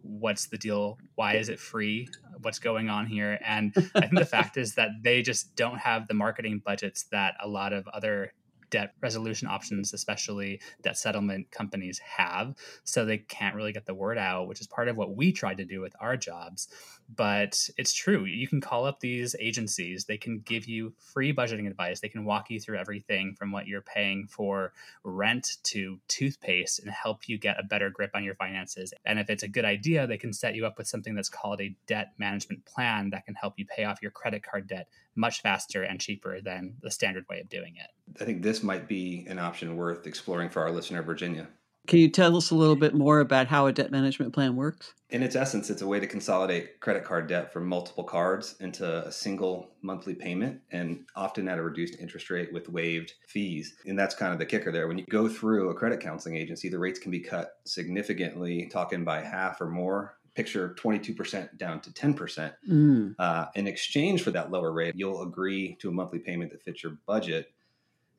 what's 0.07 0.47
the 0.47 0.59
deal? 0.59 0.99
Why 1.15 1.35
is 1.35 1.49
it 1.49 1.59
free? 1.59 2.09
What's 2.43 2.59
going 2.59 2.89
on 2.89 3.07
here? 3.07 3.39
And 3.45 3.73
I 3.95 4.01
think 4.07 4.19
the 4.19 4.25
fact 4.25 4.57
is 4.57 4.75
that 4.75 4.91
they 5.03 5.23
just 5.23 5.57
don't 5.57 5.79
have 5.79 6.09
the 6.09 6.15
marketing 6.15 6.63
budgets 6.65 7.07
that 7.13 7.35
a 7.41 7.49
lot 7.49 7.73
of 7.73 7.87
other 7.89 8.33
debt 8.71 8.95
resolution 9.01 9.49
options, 9.49 9.93
especially 9.93 10.61
debt 10.83 10.99
settlement 10.99 11.51
companies, 11.51 11.99
have. 11.99 12.55
So 12.85 13.05
they 13.05 13.19
can't 13.19 13.55
really 13.55 13.73
get 13.73 13.87
the 13.87 13.95
word 13.95 14.19
out, 14.19 14.49
which 14.49 14.61
is 14.61 14.67
part 14.67 14.89
of 14.89 14.97
what 14.97 15.17
we 15.17 15.33
tried 15.33 15.59
to 15.59 15.65
do 15.65 15.81
with 15.81 15.95
our 16.01 16.17
jobs. 16.17 16.69
But 17.15 17.69
it's 17.77 17.93
true. 17.93 18.25
You 18.25 18.49
can 18.49 18.61
call 18.61 18.85
up 18.85 19.01
these 19.01 19.37
agencies, 19.39 20.05
they 20.05 20.17
can 20.17 20.41
give 20.41 20.67
you 20.67 20.93
free 20.99 21.33
budgeting 21.33 21.69
advice. 21.69 22.01
They 22.01 22.09
can 22.09 22.25
walk 22.25 22.51
you 22.51 22.59
through 22.59 22.79
everything 22.79 23.35
from 23.39 23.53
what 23.53 23.67
you're 23.67 23.83
paying 23.83 24.27
for 24.27 24.73
rent 25.05 25.59
to 25.65 26.01
toothpaste 26.09 26.81
and 26.81 26.91
help 26.91 27.29
you 27.29 27.39
get 27.39 27.61
a 27.61 27.63
better 27.63 27.91
grip 27.91 28.11
on 28.15 28.25
your 28.25 28.35
finances. 28.35 28.93
And 29.05 29.19
if 29.19 29.31
it's 29.31 29.43
a 29.43 29.49
good 29.49 29.65
idea, 29.65 30.07
they 30.07 30.19
can 30.19 30.33
set 30.33 30.55
you 30.55 30.67
up 30.67 30.79
with 30.79 30.89
something 30.89 31.15
that's 31.15 31.29
called 31.29 31.61
a 31.61 31.77
debt 31.87 32.13
management 32.19 32.65
plan 32.65 33.11
that 33.11 33.25
can 33.25 33.35
help 33.35 33.55
you 33.57 33.67
pay 33.67 33.85
off 33.85 34.03
your 34.03 34.11
credit 34.11 34.43
card 34.43 34.67
debt 34.67 34.89
much 35.17 35.43
faster 35.43 35.83
and 35.83 36.01
cheaper 36.01 36.41
than 36.41 36.75
the 36.83 36.91
standard 36.91 37.25
way 37.29 37.41
of 37.41 37.49
doing 37.49 37.75
it. 37.77 37.91
I 38.21 38.25
think 38.25 38.43
this 38.43 38.63
might 38.63 38.89
be 38.89 39.27
an 39.29 39.39
option 39.39 39.77
worth 39.77 40.07
exploring 40.07 40.51
for 40.51 40.63
our 40.63 40.71
listener, 40.71 41.03
Virginia. 41.03 41.49
Can 41.87 42.01
you 42.01 42.09
tell 42.09 42.37
us 42.37 42.51
a 42.51 42.57
little 42.57 42.75
bit 42.75 42.95
more 42.95 43.21
about 43.21 43.47
how 43.47 43.69
a 43.69 43.73
debt 43.73 43.93
management 43.93 44.33
plan 44.33 44.57
works? 44.57 44.93
In 45.11 45.23
its 45.23 45.37
essence, 45.37 45.71
it's 45.71 45.83
a 45.83 45.87
way 45.87 46.01
to 46.01 46.07
consolidate 46.09 46.81
credit 46.81 47.05
card 47.05 47.29
debt 47.29 47.53
from 47.53 47.69
multiple 47.69 48.03
cards 48.03 48.57
into 48.59 49.07
a 49.07 49.13
single 49.13 49.71
monthly 49.83 50.15
payment 50.15 50.61
and 50.73 51.05
often 51.15 51.47
at 51.47 51.59
a 51.59 51.63
reduced 51.63 52.01
interest 52.01 52.29
rate 52.29 52.53
with 52.53 52.69
waived 52.69 53.13
fees. 53.29 53.77
And 53.87 53.97
that's 53.97 54.17
kind 54.17 54.33
of 54.33 54.41
the 54.41 54.47
kicker 54.47 54.73
there. 54.73 54.89
When 54.89 54.99
you 54.99 55.05
go 55.09 55.29
through 55.29 55.71
a 55.71 55.75
credit 55.75 56.01
counseling 56.01 56.35
agency, 56.37 56.69
the 56.69 56.79
rates 56.79 56.99
can 56.99 57.13
be 57.13 57.21
cut 57.21 57.53
significantly, 57.65 58.69
talking 58.73 59.05
by 59.05 59.21
half 59.21 59.61
or 59.61 59.69
more 59.69 60.17
picture 60.37 60.77
22% 60.79 61.57
down 61.57 61.81
to 61.81 61.91
10%. 61.91 62.53
Mm. 62.71 63.15
Uh, 63.19 63.47
in 63.55 63.67
exchange 63.67 64.23
for 64.23 64.31
that 64.31 64.51
lower 64.51 64.71
rate, 64.71 64.95
you'll 64.95 65.23
agree 65.23 65.77
to 65.81 65.89
a 65.89 65.93
monthly 65.93 66.19
payment 66.19 66.53
that 66.53 66.63
fits 66.63 66.83
your 66.83 66.99
budget. 67.07 67.53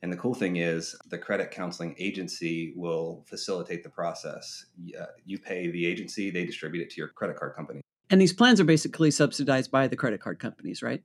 And 0.02 0.12
the 0.12 0.18
cool 0.18 0.34
thing 0.34 0.58
is, 0.58 0.96
the 1.10 1.18
credit 1.18 1.52
counseling 1.52 1.96
agency 1.98 2.74
will 2.76 3.24
facilitate 3.28 3.84
the 3.84 3.90
process. 3.90 4.66
Uh, 5.00 5.06
you 5.26 5.40
pay 5.40 5.70
the 5.70 5.86
agency, 5.86 6.32
they 6.32 6.46
distribute 6.46 6.82
it 6.82 6.90
to 6.92 6.98
your 6.98 7.10
credit 7.10 7.38
card 7.38 7.56
company. 7.56 7.82
And 8.10 8.20
these 8.20 8.34
plans 8.34 8.60
are 8.60 8.66
basically 8.66 9.12
subsidized 9.12 9.70
by 9.70 9.88
the 9.88 9.96
credit 9.96 10.20
card 10.20 10.40
companies, 10.40 10.82
right? 10.82 11.04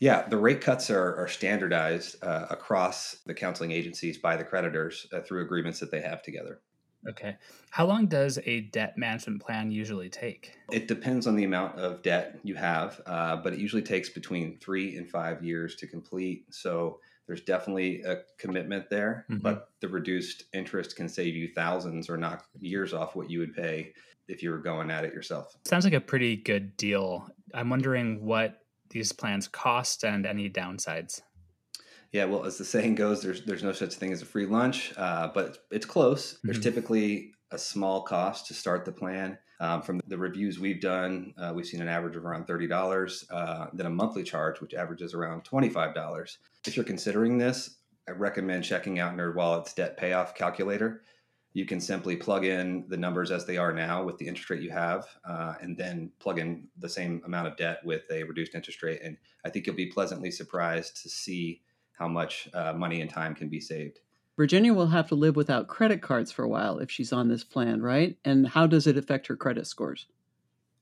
Yeah, 0.00 0.28
the 0.28 0.36
rate 0.36 0.60
cuts 0.60 0.90
are, 0.90 1.16
are 1.16 1.28
standardized 1.28 2.22
uh, 2.24 2.46
across 2.50 3.18
the 3.26 3.34
counseling 3.34 3.72
agencies 3.72 4.18
by 4.18 4.36
the 4.36 4.44
creditors 4.44 5.06
uh, 5.12 5.20
through 5.20 5.42
agreements 5.42 5.78
that 5.80 5.90
they 5.90 6.00
have 6.00 6.22
together. 6.22 6.60
Okay. 7.08 7.36
How 7.70 7.86
long 7.86 8.06
does 8.06 8.38
a 8.44 8.60
debt 8.60 8.96
management 8.96 9.42
plan 9.42 9.70
usually 9.70 10.08
take? 10.08 10.52
It 10.70 10.88
depends 10.88 11.26
on 11.26 11.36
the 11.36 11.44
amount 11.44 11.78
of 11.78 12.02
debt 12.02 12.38
you 12.44 12.54
have, 12.54 13.00
uh, 13.06 13.36
but 13.36 13.52
it 13.52 13.58
usually 13.58 13.82
takes 13.82 14.08
between 14.08 14.58
three 14.58 14.96
and 14.96 15.10
five 15.10 15.42
years 15.42 15.74
to 15.76 15.86
complete. 15.86 16.46
So 16.50 17.00
there's 17.26 17.42
definitely 17.42 18.02
a 18.02 18.18
commitment 18.38 18.90
there, 18.90 19.26
mm-hmm. 19.30 19.42
but 19.42 19.70
the 19.80 19.88
reduced 19.88 20.44
interest 20.52 20.96
can 20.96 21.08
save 21.08 21.34
you 21.34 21.48
thousands 21.54 22.08
or 22.08 22.16
knock 22.16 22.46
years 22.60 22.92
off 22.92 23.16
what 23.16 23.30
you 23.30 23.38
would 23.40 23.54
pay 23.54 23.92
if 24.28 24.42
you 24.42 24.50
were 24.50 24.58
going 24.58 24.90
at 24.90 25.04
it 25.04 25.12
yourself. 25.12 25.56
Sounds 25.64 25.84
like 25.84 25.94
a 25.94 26.00
pretty 26.00 26.36
good 26.36 26.76
deal. 26.76 27.28
I'm 27.54 27.70
wondering 27.70 28.24
what 28.24 28.60
these 28.90 29.12
plans 29.12 29.48
cost 29.48 30.04
and 30.04 30.26
any 30.26 30.48
downsides. 30.50 31.22
Yeah, 32.12 32.26
well, 32.26 32.44
as 32.44 32.58
the 32.58 32.64
saying 32.64 32.96
goes, 32.96 33.22
there's 33.22 33.44
there's 33.44 33.62
no 33.62 33.72
such 33.72 33.94
thing 33.94 34.12
as 34.12 34.20
a 34.20 34.26
free 34.26 34.46
lunch, 34.46 34.92
uh, 34.96 35.28
but 35.34 35.64
it's 35.70 35.86
close. 35.86 36.38
There's 36.44 36.58
mm-hmm. 36.58 36.62
typically 36.62 37.32
a 37.50 37.58
small 37.58 38.02
cost 38.02 38.46
to 38.48 38.54
start 38.54 38.84
the 38.84 38.92
plan. 38.92 39.38
Um, 39.60 39.80
from 39.80 40.00
the 40.08 40.18
reviews 40.18 40.58
we've 40.58 40.80
done, 40.80 41.34
uh, 41.38 41.52
we've 41.54 41.66
seen 41.66 41.80
an 41.80 41.88
average 41.88 42.16
of 42.16 42.26
around 42.26 42.46
thirty 42.46 42.66
dollars, 42.66 43.24
uh, 43.30 43.66
then 43.72 43.86
a 43.86 43.90
monthly 43.90 44.24
charge, 44.24 44.60
which 44.60 44.74
averages 44.74 45.14
around 45.14 45.44
twenty 45.44 45.70
five 45.70 45.94
dollars. 45.94 46.38
If 46.66 46.76
you're 46.76 46.84
considering 46.84 47.38
this, 47.38 47.76
I 48.08 48.12
recommend 48.12 48.64
checking 48.64 48.98
out 48.98 49.16
NerdWallet's 49.16 49.72
debt 49.72 49.96
payoff 49.96 50.34
calculator. 50.34 51.02
You 51.54 51.64
can 51.66 51.80
simply 51.80 52.16
plug 52.16 52.44
in 52.44 52.86
the 52.88 52.96
numbers 52.96 53.30
as 53.30 53.46
they 53.46 53.58
are 53.58 53.72
now 53.72 54.02
with 54.02 54.18
the 54.18 54.26
interest 54.26 54.50
rate 54.50 54.62
you 54.62 54.70
have, 54.70 55.06
uh, 55.24 55.54
and 55.60 55.76
then 55.76 56.10
plug 56.18 56.38
in 56.38 56.66
the 56.78 56.88
same 56.88 57.22
amount 57.24 57.46
of 57.46 57.56
debt 57.56 57.78
with 57.84 58.02
a 58.10 58.22
reduced 58.24 58.54
interest 58.54 58.82
rate. 58.82 59.00
And 59.02 59.16
I 59.44 59.50
think 59.50 59.66
you'll 59.66 59.76
be 59.76 59.86
pleasantly 59.86 60.30
surprised 60.30 61.02
to 61.02 61.08
see 61.08 61.60
how 62.02 62.08
much 62.08 62.48
uh, 62.52 62.72
money 62.72 63.00
and 63.00 63.08
time 63.08 63.32
can 63.32 63.48
be 63.48 63.60
saved. 63.60 64.00
Virginia 64.36 64.74
will 64.74 64.88
have 64.88 65.06
to 65.06 65.14
live 65.14 65.36
without 65.36 65.68
credit 65.68 66.02
cards 66.02 66.32
for 66.32 66.42
a 66.42 66.48
while 66.48 66.80
if 66.80 66.90
she's 66.90 67.12
on 67.12 67.28
this 67.28 67.44
plan, 67.44 67.80
right? 67.80 68.16
And 68.24 68.48
how 68.48 68.66
does 68.66 68.88
it 68.88 68.96
affect 68.96 69.28
her 69.28 69.36
credit 69.36 69.68
scores? 69.68 70.06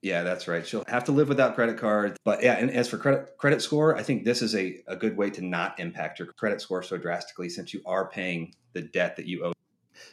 Yeah, 0.01 0.23
that's 0.23 0.49
right. 0.49 0.67
She'll 0.67 0.85
have 0.89 1.05
to 1.05 1.13
live 1.13 1.29
without 1.29 1.55
credit 1.57 1.77
cards. 1.77 2.17
But 2.25 2.43
yeah, 2.43 2.55
and 2.55 2.71
as 2.71 2.89
for 2.89 2.97
credit 2.97 3.37
credit 3.37 3.61
score, 3.61 3.99
I 3.99 4.03
think 4.03 4.25
this 4.25 4.41
is 4.41 4.55
a, 4.55 4.83
a 4.87 4.97
good 4.97 5.15
way 5.15 5.29
to 5.29 5.45
not 5.45 5.79
impact 5.79 6.19
your 6.21 6.29
credit 6.33 6.63
score 6.63 6.83
so 6.83 6.97
drastically 6.97 7.51
since 7.51 7.75
you 7.75 7.83
are 7.85 8.09
paying 8.09 8.55
the 8.73 8.81
debt 8.81 9.17
that 9.17 9.27
you 9.27 9.45
owe. 9.45 9.53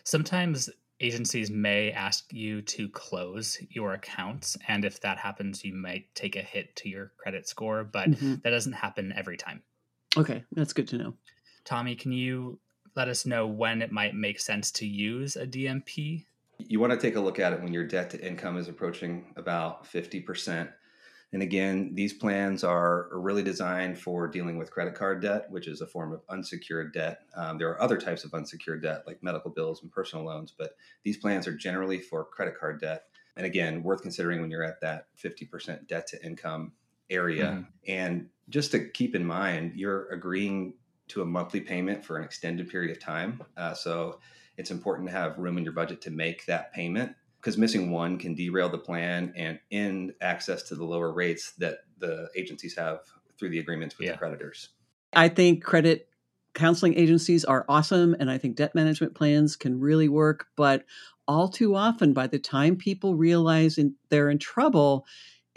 Sometimes 0.04 0.70
agencies 1.00 1.50
may 1.50 1.92
ask 1.92 2.34
you 2.34 2.62
to 2.64 2.90
close 2.90 3.58
your 3.70 3.94
accounts. 3.94 4.58
And 4.68 4.84
if 4.84 5.00
that 5.02 5.20
happens, 5.20 5.64
you 5.64 5.74
might 5.74 6.14
take 6.16 6.36
a 6.36 6.42
hit 6.42 6.76
to 6.78 6.90
your 6.90 7.14
credit 7.16 7.48
score, 7.48 7.86
but 7.86 8.10
mm-hmm. 8.10 8.36
that 8.44 8.50
doesn't 8.50 8.74
happen 8.74 9.14
every 9.16 9.38
time. 9.38 9.62
Okay, 10.16 10.44
that's 10.52 10.74
good 10.74 10.88
to 10.90 10.98
know. 10.98 11.14
Tommy, 11.66 11.96
can 11.96 12.12
you 12.12 12.60
let 12.96 13.08
us 13.08 13.26
know 13.26 13.46
when 13.46 13.82
it 13.82 13.92
might 13.92 14.16
make 14.16 14.40
sense 14.40 14.72
to 14.72 14.88
use 14.88 15.36
a 15.36 15.46
DMP? 15.46 16.26
You 16.60 16.80
want 16.80 16.94
to 16.94 16.98
take 16.98 17.16
a 17.16 17.20
look 17.20 17.40
at 17.40 17.54
it 17.54 17.62
when 17.62 17.74
your 17.74 17.86
debt 17.86 18.10
to 18.12 18.26
income 18.26 18.58
is 18.58 18.68
approaching 18.68 19.34
about 19.36 19.86
50%. 19.86 20.70
And 21.34 21.44
again, 21.44 21.92
these 21.94 22.14
plans 22.14 22.64
are 22.64 23.10
really 23.12 23.44
designed 23.44 24.00
for 24.00 24.28
dealing 24.28 24.58
with 24.58 24.72
credit 24.72 24.96
card 24.96 25.22
debt, 25.22 25.46
which 25.50 25.68
is 25.68 25.82
a 25.82 25.88
form 25.88 26.14
of 26.14 26.22
unsecured 26.30 26.94
debt. 26.94 27.20
Um, 27.36 27.58
there 27.58 27.70
are 27.70 27.82
other 27.82 27.98
types 27.98 28.24
of 28.24 28.34
unsecured 28.34 28.82
debt, 28.82 29.04
like 29.06 29.22
medical 29.22 29.52
bills 29.52 29.84
and 29.84 29.92
personal 29.92 30.26
loans, 30.26 30.54
but 30.58 30.72
these 31.04 31.18
plans 31.18 31.46
are 31.46 31.56
generally 31.56 32.00
for 32.00 32.24
credit 32.24 32.58
card 32.58 32.80
debt. 32.80 33.04
And 33.36 33.46
again, 33.46 33.84
worth 33.84 34.02
considering 34.02 34.42
when 34.42 34.50
you're 34.50 34.64
at 34.64 34.80
that 34.82 35.08
50% 35.22 35.88
debt 35.88 36.08
to 36.08 36.26
income 36.26 36.72
area. 37.10 37.46
Mm-hmm. 37.46 37.92
And 37.92 38.30
just 38.50 38.72
to 38.72 38.88
keep 38.90 39.16
in 39.16 39.26
mind, 39.26 39.74
you're 39.76 40.08
agreeing 40.10 40.74
to 41.10 41.22
a 41.22 41.26
monthly 41.26 41.62
payment 41.62 42.04
for 42.04 42.18
an 42.18 42.24
extended 42.24 42.70
period 42.70 42.92
of 42.92 43.02
time. 43.02 43.42
Uh, 43.56 43.74
so 43.74 44.20
it's 44.58 44.72
important 44.72 45.08
to 45.08 45.14
have 45.14 45.38
room 45.38 45.58
in 45.58 45.64
your 45.64 45.74
budget 45.74 46.02
to 46.02 46.12
make 46.12 46.46
that 46.46 46.74
payment 46.74 47.16
because 47.40 47.58
missing 47.58 47.92
one 47.92 48.18
can 48.18 48.34
derail 48.34 48.70
the 48.70 48.78
plan 48.78 49.32
and 49.36 49.60
end 49.72 50.14
access 50.22 50.64
to 50.64 50.76
the 50.76 50.84
lower 50.84 51.14
rates 51.14 51.54
that 51.58 51.80
the 52.00 52.30
agencies 52.36 52.76
have 52.76 53.00
through 53.38 53.50
the 53.50 53.60
agreements 53.60 53.98
with 53.98 54.08
yeah. 54.08 54.14
the 54.14 54.18
creditors. 54.18 54.70
I 55.14 55.30
think 55.30 55.64
credit 55.64 56.10
counseling 56.54 56.96
agencies 56.96 57.46
are 57.46 57.66
awesome 57.70 58.16
and 58.20 58.32
I 58.32 58.38
think 58.38 58.56
debt 58.56 58.74
management 58.74 59.14
plans 59.14 59.56
can 59.56 59.80
really 59.80 60.10
work, 60.10 60.48
but 60.56 60.84
all 61.28 61.48
too 61.48 61.76
often 61.76 62.14
by 62.14 62.28
the 62.28 62.40
time 62.40 62.76
people 62.76 63.16
realize 63.16 63.78
in, 63.78 63.94
they're 64.10 64.30
in 64.30 64.40
trouble, 64.40 65.06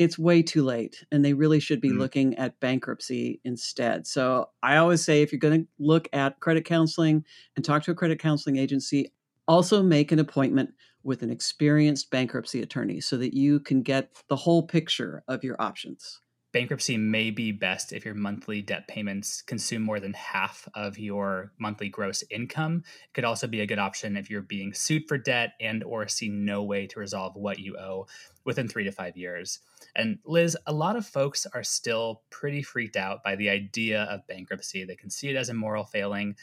it's 0.01 0.19
way 0.19 0.43
too 0.43 0.65
late 0.65 1.05
and 1.13 1.23
they 1.23 1.35
really 1.35 1.61
should 1.61 1.79
be 1.79 1.91
mm-hmm. 1.91 1.99
looking 1.99 2.35
at 2.37 2.59
bankruptcy 2.59 3.39
instead. 3.45 4.07
So 4.07 4.49
I 4.63 4.79
always 4.79 5.05
say 5.05 5.21
if 5.21 5.31
you're 5.31 5.39
going 5.39 5.65
to 5.65 5.69
look 5.79 6.09
at 6.15 6.41
credit 6.41 6.65
counseling 6.65 7.23
and 7.55 7.63
talk 7.63 7.83
to 7.83 7.91
a 7.91 7.95
credit 7.95 8.19
counseling 8.19 8.57
agency, 8.57 9.13
also 9.47 9.83
make 9.83 10.11
an 10.11 10.19
appointment 10.19 10.71
with 11.03 11.23
an 11.23 11.29
experienced 11.29 12.11
bankruptcy 12.11 12.63
attorney 12.63 12.99
so 12.99 13.19
that 13.19 13.35
you 13.35 13.61
can 13.61 13.83
get 13.83 14.11
the 14.29 14.37
whole 14.37 14.67
picture 14.67 15.23
of 15.29 15.45
your 15.45 15.61
options 15.61 16.21
bankruptcy 16.53 16.97
may 16.97 17.31
be 17.31 17.53
best 17.53 17.93
if 17.93 18.05
your 18.05 18.15
monthly 18.15 18.61
debt 18.63 18.89
payments 18.89 19.43
consume 19.43 19.83
more 19.83 20.01
than 20.01 20.13
half 20.15 20.69
of 20.75 20.99
your 20.99 21.53
monthly 21.59 21.89
gross 21.89 22.25
income. 22.31 22.83
It 22.87 23.15
could 23.15 23.25
also 23.25 23.47
be 23.47 23.61
a 23.61 23.67
good 23.67 23.79
option 23.79 24.17
if 24.17 24.31
you're 24.31 24.43
being 24.43 24.73
sued 24.73 25.05
for 25.07 25.19
debt 25.19 25.53
and 25.61 25.85
or 25.85 26.09
see 26.09 26.29
no 26.29 26.63
way 26.63 26.87
to 26.89 27.01
resolve 27.01 27.37
what 27.37 27.59
you 27.59 27.77
owe 27.77 28.07
within 28.45 28.69
three 28.69 28.85
to 28.85 28.93
five 28.93 29.17
years. 29.17 29.61
And 29.95 30.19
liz 30.25 30.57
a 30.67 30.73
lot 30.73 30.97
of 30.97 31.07
folks 31.07 31.47
are 31.55 31.63
still 31.63 32.23
pretty 32.31 32.63
freaked 32.63 32.97
out 32.97 33.23
by 33.23 33.37
the 33.37 33.51
idea 33.51 34.03
of 34.05 34.27
bankruptcy. 34.27 34.85
They 34.85 34.97
can 34.97 35.11
see 35.11 35.29
it 35.29 35.37
as 35.37 35.49
a 35.49 35.55
moral 35.55 35.85
failing 35.85 36.37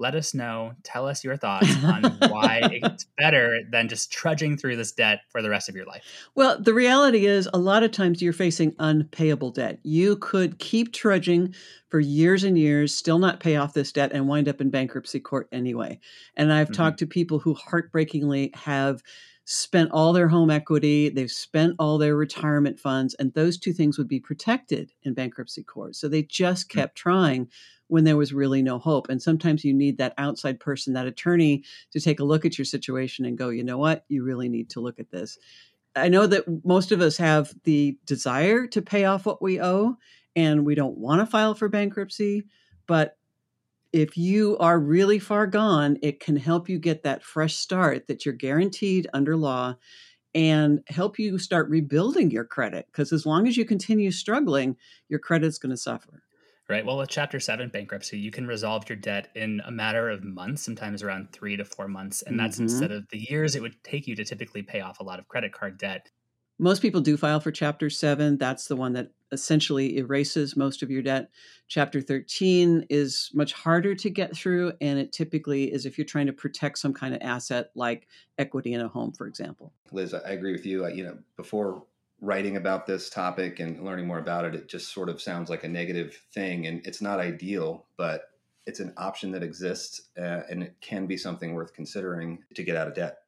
let 0.00 0.14
us 0.14 0.34
know. 0.34 0.72
Tell 0.82 1.06
us 1.06 1.22
your 1.22 1.36
thoughts 1.36 1.68
on 1.84 2.04
why 2.28 2.60
it's 2.62 3.06
better 3.18 3.60
than 3.70 3.88
just 3.88 4.10
trudging 4.10 4.56
through 4.56 4.76
this 4.76 4.90
debt 4.90 5.20
for 5.28 5.42
the 5.42 5.50
rest 5.50 5.68
of 5.68 5.76
your 5.76 5.84
life. 5.84 6.02
Well, 6.34 6.60
the 6.60 6.74
reality 6.74 7.26
is, 7.26 7.48
a 7.52 7.58
lot 7.58 7.82
of 7.82 7.92
times 7.92 8.20
you're 8.20 8.32
facing 8.32 8.74
unpayable 8.78 9.50
debt. 9.50 9.78
You 9.82 10.16
could 10.16 10.58
keep 10.58 10.92
trudging 10.92 11.54
for 11.88 12.00
years 12.00 12.42
and 12.44 12.58
years, 12.58 12.94
still 12.94 13.18
not 13.18 13.40
pay 13.40 13.56
off 13.56 13.74
this 13.74 13.92
debt, 13.92 14.12
and 14.12 14.26
wind 14.26 14.48
up 14.48 14.60
in 14.60 14.70
bankruptcy 14.70 15.20
court 15.20 15.48
anyway. 15.52 16.00
And 16.36 16.52
I've 16.52 16.68
mm-hmm. 16.68 16.74
talked 16.74 16.98
to 17.00 17.06
people 17.06 17.38
who 17.38 17.54
heartbreakingly 17.54 18.52
have 18.54 19.02
spent 19.52 19.90
all 19.90 20.12
their 20.12 20.28
home 20.28 20.48
equity, 20.48 21.08
they've 21.08 21.28
spent 21.28 21.74
all 21.80 21.98
their 21.98 22.14
retirement 22.14 22.78
funds, 22.78 23.14
and 23.14 23.34
those 23.34 23.58
two 23.58 23.72
things 23.72 23.98
would 23.98 24.06
be 24.06 24.20
protected 24.20 24.92
in 25.02 25.12
bankruptcy 25.12 25.64
court. 25.64 25.96
So 25.96 26.06
they 26.06 26.22
just 26.22 26.68
mm. 26.68 26.74
kept 26.74 26.94
trying 26.94 27.48
when 27.88 28.04
there 28.04 28.16
was 28.16 28.32
really 28.32 28.62
no 28.62 28.78
hope. 28.78 29.08
And 29.08 29.20
sometimes 29.20 29.64
you 29.64 29.74
need 29.74 29.98
that 29.98 30.14
outside 30.18 30.60
person, 30.60 30.92
that 30.92 31.08
attorney, 31.08 31.64
to 31.90 31.98
take 31.98 32.20
a 32.20 32.24
look 32.24 32.44
at 32.44 32.58
your 32.58 32.64
situation 32.64 33.24
and 33.24 33.36
go, 33.36 33.48
you 33.48 33.64
know 33.64 33.76
what, 33.76 34.04
you 34.06 34.22
really 34.22 34.48
need 34.48 34.70
to 34.70 34.80
look 34.80 35.00
at 35.00 35.10
this. 35.10 35.36
I 35.96 36.08
know 36.08 36.28
that 36.28 36.44
most 36.64 36.92
of 36.92 37.00
us 37.00 37.16
have 37.16 37.52
the 37.64 37.98
desire 38.06 38.68
to 38.68 38.80
pay 38.80 39.04
off 39.04 39.26
what 39.26 39.42
we 39.42 39.60
owe 39.60 39.96
and 40.36 40.64
we 40.64 40.76
don't 40.76 40.96
want 40.96 41.22
to 41.22 41.26
file 41.26 41.56
for 41.56 41.68
bankruptcy, 41.68 42.44
but 42.86 43.16
if 43.92 44.16
you 44.16 44.56
are 44.58 44.78
really 44.78 45.18
far 45.18 45.46
gone, 45.46 45.98
it 46.02 46.20
can 46.20 46.36
help 46.36 46.68
you 46.68 46.78
get 46.78 47.02
that 47.02 47.22
fresh 47.22 47.54
start 47.54 48.06
that 48.06 48.24
you're 48.24 48.34
guaranteed 48.34 49.08
under 49.12 49.36
law 49.36 49.74
and 50.34 50.80
help 50.88 51.18
you 51.18 51.38
start 51.38 51.68
rebuilding 51.68 52.30
your 52.30 52.44
credit. 52.44 52.86
Because 52.86 53.12
as 53.12 53.26
long 53.26 53.48
as 53.48 53.56
you 53.56 53.64
continue 53.64 54.10
struggling, 54.10 54.76
your 55.08 55.18
credit's 55.18 55.58
going 55.58 55.70
to 55.70 55.76
suffer. 55.76 56.22
Right. 56.68 56.86
Well, 56.86 56.98
with 56.98 57.08
Chapter 57.08 57.40
7 57.40 57.68
bankruptcy, 57.70 58.16
you 58.16 58.30
can 58.30 58.46
resolve 58.46 58.88
your 58.88 58.94
debt 58.94 59.28
in 59.34 59.60
a 59.64 59.72
matter 59.72 60.08
of 60.08 60.22
months, 60.22 60.62
sometimes 60.62 61.02
around 61.02 61.32
three 61.32 61.56
to 61.56 61.64
four 61.64 61.88
months. 61.88 62.22
And 62.22 62.38
that's 62.38 62.56
mm-hmm. 62.56 62.64
instead 62.64 62.92
of 62.92 63.08
the 63.08 63.18
years 63.18 63.56
it 63.56 63.62
would 63.62 63.82
take 63.82 64.06
you 64.06 64.14
to 64.14 64.24
typically 64.24 64.62
pay 64.62 64.80
off 64.80 65.00
a 65.00 65.02
lot 65.02 65.18
of 65.18 65.26
credit 65.26 65.52
card 65.52 65.78
debt. 65.78 66.08
Most 66.60 66.82
people 66.82 67.00
do 67.00 67.16
file 67.16 67.40
for 67.40 67.50
Chapter 67.50 67.88
7. 67.88 68.36
That's 68.36 68.68
the 68.68 68.76
one 68.76 68.92
that 68.92 69.12
essentially 69.32 69.96
erases 69.96 70.58
most 70.58 70.82
of 70.82 70.90
your 70.90 71.00
debt. 71.00 71.30
Chapter 71.68 72.02
13 72.02 72.84
is 72.90 73.30
much 73.32 73.54
harder 73.54 73.94
to 73.94 74.10
get 74.10 74.36
through, 74.36 74.74
and 74.82 74.98
it 74.98 75.10
typically 75.10 75.72
is 75.72 75.86
if 75.86 75.96
you're 75.96 76.04
trying 76.04 76.26
to 76.26 76.34
protect 76.34 76.76
some 76.76 76.92
kind 76.92 77.14
of 77.14 77.22
asset 77.22 77.70
like 77.74 78.08
equity 78.36 78.74
in 78.74 78.82
a 78.82 78.88
home, 78.88 79.10
for 79.12 79.26
example. 79.26 79.72
Liz, 79.90 80.12
I 80.12 80.32
agree 80.32 80.52
with 80.52 80.66
you. 80.66 80.86
You 80.88 81.04
know, 81.04 81.18
before 81.38 81.82
writing 82.20 82.58
about 82.58 82.86
this 82.86 83.08
topic 83.08 83.58
and 83.58 83.82
learning 83.82 84.06
more 84.06 84.18
about 84.18 84.44
it, 84.44 84.54
it 84.54 84.68
just 84.68 84.92
sort 84.92 85.08
of 85.08 85.22
sounds 85.22 85.48
like 85.48 85.64
a 85.64 85.68
negative 85.68 86.20
thing, 86.34 86.66
and 86.66 86.86
it's 86.86 87.00
not 87.00 87.20
ideal, 87.20 87.86
but 87.96 88.32
it's 88.66 88.80
an 88.80 88.92
option 88.98 89.32
that 89.32 89.42
exists, 89.42 90.10
uh, 90.18 90.42
and 90.50 90.62
it 90.62 90.74
can 90.82 91.06
be 91.06 91.16
something 91.16 91.54
worth 91.54 91.72
considering 91.72 92.44
to 92.54 92.62
get 92.62 92.76
out 92.76 92.86
of 92.86 92.94
debt. 92.94 93.19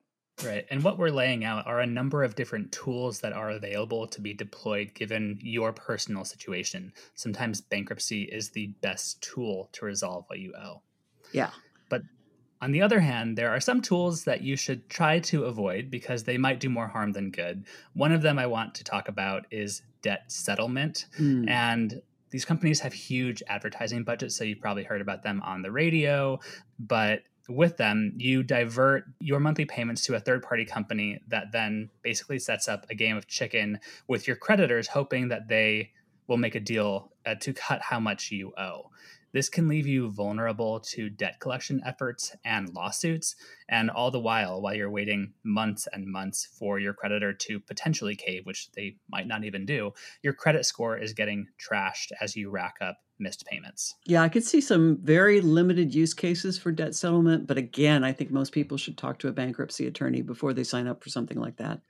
Right. 0.44 0.66
And 0.70 0.82
what 0.82 0.98
we're 0.98 1.10
laying 1.10 1.44
out 1.44 1.66
are 1.66 1.80
a 1.80 1.86
number 1.86 2.22
of 2.22 2.34
different 2.34 2.72
tools 2.72 3.20
that 3.20 3.32
are 3.32 3.50
available 3.50 4.06
to 4.08 4.20
be 4.20 4.34
deployed 4.34 4.94
given 4.94 5.38
your 5.42 5.72
personal 5.72 6.24
situation. 6.24 6.92
Sometimes 7.14 7.60
bankruptcy 7.60 8.22
is 8.22 8.50
the 8.50 8.68
best 8.80 9.22
tool 9.22 9.68
to 9.72 9.84
resolve 9.84 10.24
what 10.28 10.38
you 10.38 10.52
owe. 10.54 10.82
Yeah. 11.32 11.50
But 11.88 12.02
on 12.60 12.72
the 12.72 12.82
other 12.82 13.00
hand, 13.00 13.36
there 13.36 13.50
are 13.50 13.60
some 13.60 13.82
tools 13.82 14.24
that 14.24 14.42
you 14.42 14.56
should 14.56 14.88
try 14.88 15.18
to 15.20 15.44
avoid 15.44 15.90
because 15.90 16.24
they 16.24 16.38
might 16.38 16.60
do 16.60 16.68
more 16.68 16.88
harm 16.88 17.12
than 17.12 17.30
good. 17.30 17.64
One 17.94 18.12
of 18.12 18.22
them 18.22 18.38
I 18.38 18.46
want 18.46 18.74
to 18.76 18.84
talk 18.84 19.08
about 19.08 19.46
is 19.50 19.82
debt 20.02 20.30
settlement. 20.30 21.06
Mm. 21.18 21.48
And 21.48 22.02
these 22.30 22.44
companies 22.44 22.80
have 22.80 22.92
huge 22.92 23.42
advertising 23.46 24.04
budgets, 24.04 24.34
so 24.34 24.42
you've 24.42 24.60
probably 24.60 24.84
heard 24.84 25.02
about 25.02 25.22
them 25.22 25.42
on 25.42 25.60
the 25.62 25.70
radio, 25.70 26.40
but 26.78 27.22
with 27.48 27.76
them, 27.76 28.12
you 28.16 28.42
divert 28.42 29.04
your 29.20 29.40
monthly 29.40 29.64
payments 29.64 30.04
to 30.06 30.14
a 30.14 30.20
third 30.20 30.42
party 30.42 30.64
company 30.64 31.20
that 31.28 31.52
then 31.52 31.90
basically 32.02 32.38
sets 32.38 32.68
up 32.68 32.86
a 32.90 32.94
game 32.94 33.16
of 33.16 33.26
chicken 33.26 33.80
with 34.06 34.26
your 34.26 34.36
creditors, 34.36 34.88
hoping 34.88 35.28
that 35.28 35.48
they 35.48 35.90
will 36.28 36.36
make 36.36 36.54
a 36.54 36.60
deal 36.60 37.12
uh, 37.26 37.34
to 37.40 37.52
cut 37.52 37.82
how 37.82 37.98
much 37.98 38.30
you 38.30 38.52
owe. 38.56 38.90
This 39.32 39.48
can 39.48 39.66
leave 39.66 39.86
you 39.86 40.10
vulnerable 40.10 40.78
to 40.80 41.08
debt 41.08 41.40
collection 41.40 41.80
efforts 41.86 42.36
and 42.44 42.68
lawsuits, 42.74 43.34
and 43.68 43.90
all 43.90 44.10
the 44.10 44.20
while, 44.20 44.60
while 44.60 44.74
you're 44.74 44.90
waiting 44.90 45.32
months 45.42 45.88
and 45.90 46.06
months 46.06 46.46
for 46.58 46.78
your 46.78 46.92
creditor 46.92 47.32
to 47.32 47.58
potentially 47.58 48.14
cave, 48.14 48.44
which 48.44 48.70
they 48.72 48.96
might 49.10 49.26
not 49.26 49.44
even 49.44 49.64
do, 49.64 49.92
your 50.22 50.34
credit 50.34 50.66
score 50.66 50.98
is 50.98 51.14
getting 51.14 51.46
trashed 51.58 52.12
as 52.20 52.36
you 52.36 52.50
rack 52.50 52.76
up 52.82 52.98
missed 53.22 53.46
payments. 53.46 53.94
Yeah, 54.04 54.22
I 54.22 54.28
could 54.28 54.44
see 54.44 54.60
some 54.60 54.98
very 55.02 55.40
limited 55.40 55.94
use 55.94 56.12
cases 56.12 56.58
for 56.58 56.72
debt 56.72 56.94
settlement, 56.94 57.46
but 57.46 57.56
again, 57.56 58.04
I 58.04 58.12
think 58.12 58.30
most 58.30 58.52
people 58.52 58.76
should 58.76 58.98
talk 58.98 59.18
to 59.20 59.28
a 59.28 59.32
bankruptcy 59.32 59.86
attorney 59.86 60.22
before 60.22 60.52
they 60.52 60.64
sign 60.64 60.86
up 60.86 61.02
for 61.02 61.10
something 61.10 61.38
like 61.38 61.56
that. 61.56 61.80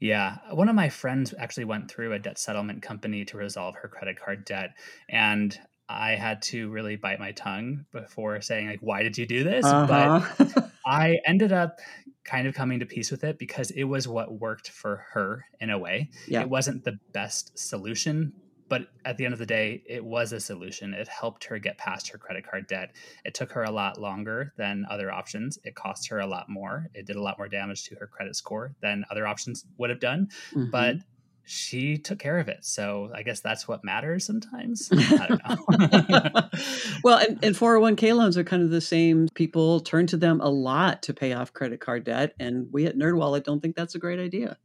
Yeah. 0.00 0.38
One 0.50 0.68
of 0.68 0.74
my 0.74 0.88
friends 0.88 1.32
actually 1.38 1.66
went 1.66 1.88
through 1.88 2.12
a 2.12 2.18
debt 2.18 2.36
settlement 2.36 2.82
company 2.82 3.24
to 3.26 3.36
resolve 3.36 3.76
her 3.76 3.88
credit 3.88 4.18
card 4.18 4.44
debt. 4.44 4.70
And 5.08 5.56
I 5.88 6.16
had 6.16 6.42
to 6.42 6.70
really 6.70 6.96
bite 6.96 7.20
my 7.20 7.30
tongue 7.32 7.84
before 7.92 8.40
saying 8.40 8.66
like, 8.66 8.80
"Why 8.80 9.02
did 9.02 9.18
you 9.18 9.26
do 9.26 9.44
this?" 9.44 9.64
Uh-huh. 9.64 10.26
But 10.38 10.70
I 10.86 11.18
ended 11.24 11.52
up 11.52 11.78
kind 12.24 12.48
of 12.48 12.54
coming 12.54 12.80
to 12.80 12.86
peace 12.86 13.10
with 13.10 13.24
it 13.24 13.38
because 13.38 13.70
it 13.70 13.84
was 13.84 14.08
what 14.08 14.40
worked 14.40 14.70
for 14.70 15.04
her 15.12 15.44
in 15.60 15.70
a 15.70 15.78
way. 15.78 16.10
Yeah. 16.26 16.40
It 16.40 16.48
wasn't 16.48 16.84
the 16.84 16.98
best 17.12 17.56
solution, 17.58 18.32
but 18.72 18.86
at 19.04 19.18
the 19.18 19.26
end 19.26 19.34
of 19.34 19.38
the 19.38 19.44
day, 19.44 19.82
it 19.84 20.02
was 20.02 20.32
a 20.32 20.40
solution. 20.40 20.94
It 20.94 21.06
helped 21.06 21.44
her 21.44 21.58
get 21.58 21.76
past 21.76 22.08
her 22.08 22.16
credit 22.16 22.48
card 22.50 22.66
debt. 22.68 22.92
It 23.22 23.34
took 23.34 23.52
her 23.52 23.64
a 23.64 23.70
lot 23.70 24.00
longer 24.00 24.54
than 24.56 24.86
other 24.88 25.12
options. 25.12 25.58
It 25.62 25.74
cost 25.74 26.08
her 26.08 26.20
a 26.20 26.26
lot 26.26 26.48
more. 26.48 26.88
It 26.94 27.04
did 27.04 27.16
a 27.16 27.22
lot 27.22 27.36
more 27.36 27.48
damage 27.48 27.84
to 27.90 27.96
her 27.96 28.06
credit 28.06 28.34
score 28.34 28.74
than 28.80 29.04
other 29.10 29.26
options 29.26 29.66
would 29.76 29.90
have 29.90 30.00
done. 30.00 30.30
Mm-hmm. 30.52 30.70
But 30.70 30.96
she 31.44 31.98
took 31.98 32.18
care 32.18 32.38
of 32.38 32.48
it. 32.48 32.64
So 32.64 33.12
I 33.14 33.22
guess 33.22 33.40
that's 33.40 33.68
what 33.68 33.84
matters 33.84 34.24
sometimes. 34.24 34.88
I 34.96 35.26
don't 35.26 35.46
know. 35.46 36.48
well, 37.04 37.18
and, 37.18 37.44
and 37.44 37.54
401k 37.54 38.16
loans 38.16 38.38
are 38.38 38.44
kind 38.44 38.62
of 38.62 38.70
the 38.70 38.80
same. 38.80 39.28
People 39.34 39.80
turn 39.80 40.06
to 40.06 40.16
them 40.16 40.40
a 40.40 40.48
lot 40.48 41.02
to 41.02 41.12
pay 41.12 41.34
off 41.34 41.52
credit 41.52 41.80
card 41.80 42.04
debt. 42.04 42.32
And 42.40 42.72
we 42.72 42.86
at 42.86 42.96
NerdWallet 42.96 43.44
don't 43.44 43.60
think 43.60 43.76
that's 43.76 43.96
a 43.96 43.98
great 43.98 44.18
idea. 44.18 44.56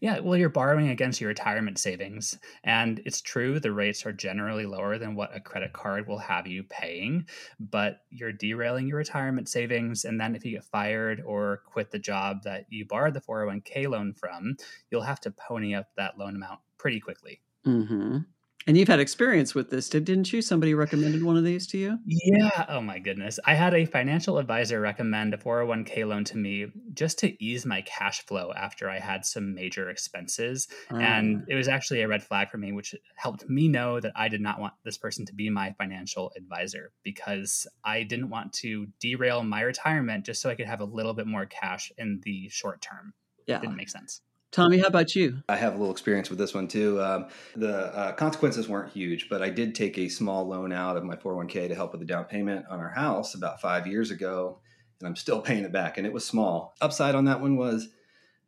Yeah, 0.00 0.20
well, 0.20 0.36
you're 0.36 0.48
borrowing 0.48 0.88
against 0.88 1.20
your 1.20 1.28
retirement 1.28 1.78
savings. 1.78 2.38
And 2.64 3.00
it's 3.04 3.20
true, 3.20 3.60
the 3.60 3.72
rates 3.72 4.06
are 4.06 4.12
generally 4.12 4.66
lower 4.66 4.98
than 4.98 5.14
what 5.14 5.34
a 5.34 5.40
credit 5.40 5.72
card 5.72 6.06
will 6.06 6.18
have 6.18 6.46
you 6.46 6.62
paying, 6.64 7.26
but 7.58 8.00
you're 8.10 8.32
derailing 8.32 8.86
your 8.86 8.98
retirement 8.98 9.48
savings. 9.48 10.04
And 10.04 10.20
then 10.20 10.34
if 10.34 10.44
you 10.44 10.52
get 10.52 10.64
fired 10.64 11.22
or 11.24 11.62
quit 11.66 11.90
the 11.90 11.98
job 11.98 12.42
that 12.44 12.66
you 12.68 12.86
borrowed 12.86 13.14
the 13.14 13.20
401k 13.20 13.88
loan 13.88 14.14
from, 14.14 14.56
you'll 14.90 15.02
have 15.02 15.20
to 15.20 15.30
pony 15.30 15.74
up 15.74 15.88
that 15.96 16.18
loan 16.18 16.36
amount 16.36 16.60
pretty 16.78 17.00
quickly. 17.00 17.40
Mm-hmm. 17.66 18.18
And 18.66 18.76
you've 18.76 18.88
had 18.88 19.00
experience 19.00 19.54
with 19.54 19.70
this, 19.70 19.88
didn't 19.88 20.32
you? 20.32 20.42
Somebody 20.42 20.74
recommended 20.74 21.22
one 21.22 21.36
of 21.36 21.44
these 21.44 21.66
to 21.68 21.78
you? 21.78 21.98
Yeah. 22.04 22.66
Oh 22.68 22.80
my 22.80 22.98
goodness. 22.98 23.38
I 23.46 23.54
had 23.54 23.74
a 23.74 23.86
financial 23.86 24.38
advisor 24.38 24.80
recommend 24.80 25.32
a 25.32 25.38
401k 25.38 26.06
loan 26.06 26.24
to 26.24 26.36
me 26.36 26.66
just 26.92 27.18
to 27.20 27.42
ease 27.42 27.64
my 27.64 27.80
cash 27.82 28.24
flow 28.26 28.52
after 28.54 28.90
I 28.90 28.98
had 28.98 29.24
some 29.24 29.54
major 29.54 29.88
expenses. 29.88 30.68
And 30.90 31.38
ah. 31.40 31.44
it 31.48 31.54
was 31.54 31.68
actually 31.68 32.02
a 32.02 32.08
red 32.08 32.22
flag 32.22 32.50
for 32.50 32.58
me, 32.58 32.72
which 32.72 32.94
helped 33.16 33.48
me 33.48 33.66
know 33.66 33.98
that 33.98 34.12
I 34.14 34.28
did 34.28 34.42
not 34.42 34.60
want 34.60 34.74
this 34.84 34.98
person 34.98 35.24
to 35.26 35.34
be 35.34 35.48
my 35.48 35.74
financial 35.78 36.30
advisor 36.36 36.92
because 37.02 37.66
I 37.82 38.02
didn't 38.02 38.28
want 38.28 38.52
to 38.54 38.86
derail 39.00 39.42
my 39.42 39.62
retirement 39.62 40.26
just 40.26 40.42
so 40.42 40.50
I 40.50 40.54
could 40.54 40.66
have 40.66 40.80
a 40.80 40.84
little 40.84 41.14
bit 41.14 41.26
more 41.26 41.46
cash 41.46 41.90
in 41.96 42.20
the 42.24 42.48
short 42.50 42.82
term. 42.82 43.14
Yeah. 43.46 43.56
It 43.56 43.62
didn't 43.62 43.76
make 43.76 43.88
sense. 43.88 44.20
Tommy, 44.52 44.78
how 44.78 44.88
about 44.88 45.14
you? 45.14 45.42
I 45.48 45.54
have 45.54 45.74
a 45.74 45.76
little 45.76 45.92
experience 45.92 46.28
with 46.28 46.38
this 46.38 46.54
one 46.54 46.66
too. 46.66 47.00
Um, 47.00 47.28
the 47.54 47.96
uh, 47.96 48.12
consequences 48.12 48.68
weren't 48.68 48.92
huge, 48.92 49.28
but 49.28 49.42
I 49.42 49.48
did 49.48 49.76
take 49.76 49.96
a 49.96 50.08
small 50.08 50.44
loan 50.44 50.72
out 50.72 50.96
of 50.96 51.04
my 51.04 51.14
401k 51.14 51.68
to 51.68 51.74
help 51.76 51.92
with 51.92 52.00
the 52.00 52.06
down 52.06 52.24
payment 52.24 52.66
on 52.68 52.80
our 52.80 52.88
house 52.88 53.34
about 53.34 53.60
five 53.60 53.86
years 53.86 54.10
ago, 54.10 54.58
and 54.98 55.06
I'm 55.06 55.14
still 55.14 55.40
paying 55.42 55.62
it 55.62 55.72
back, 55.72 55.98
and 55.98 56.06
it 56.06 56.12
was 56.12 56.26
small. 56.26 56.74
Upside 56.80 57.14
on 57.14 57.26
that 57.26 57.40
one 57.40 57.56
was 57.56 57.90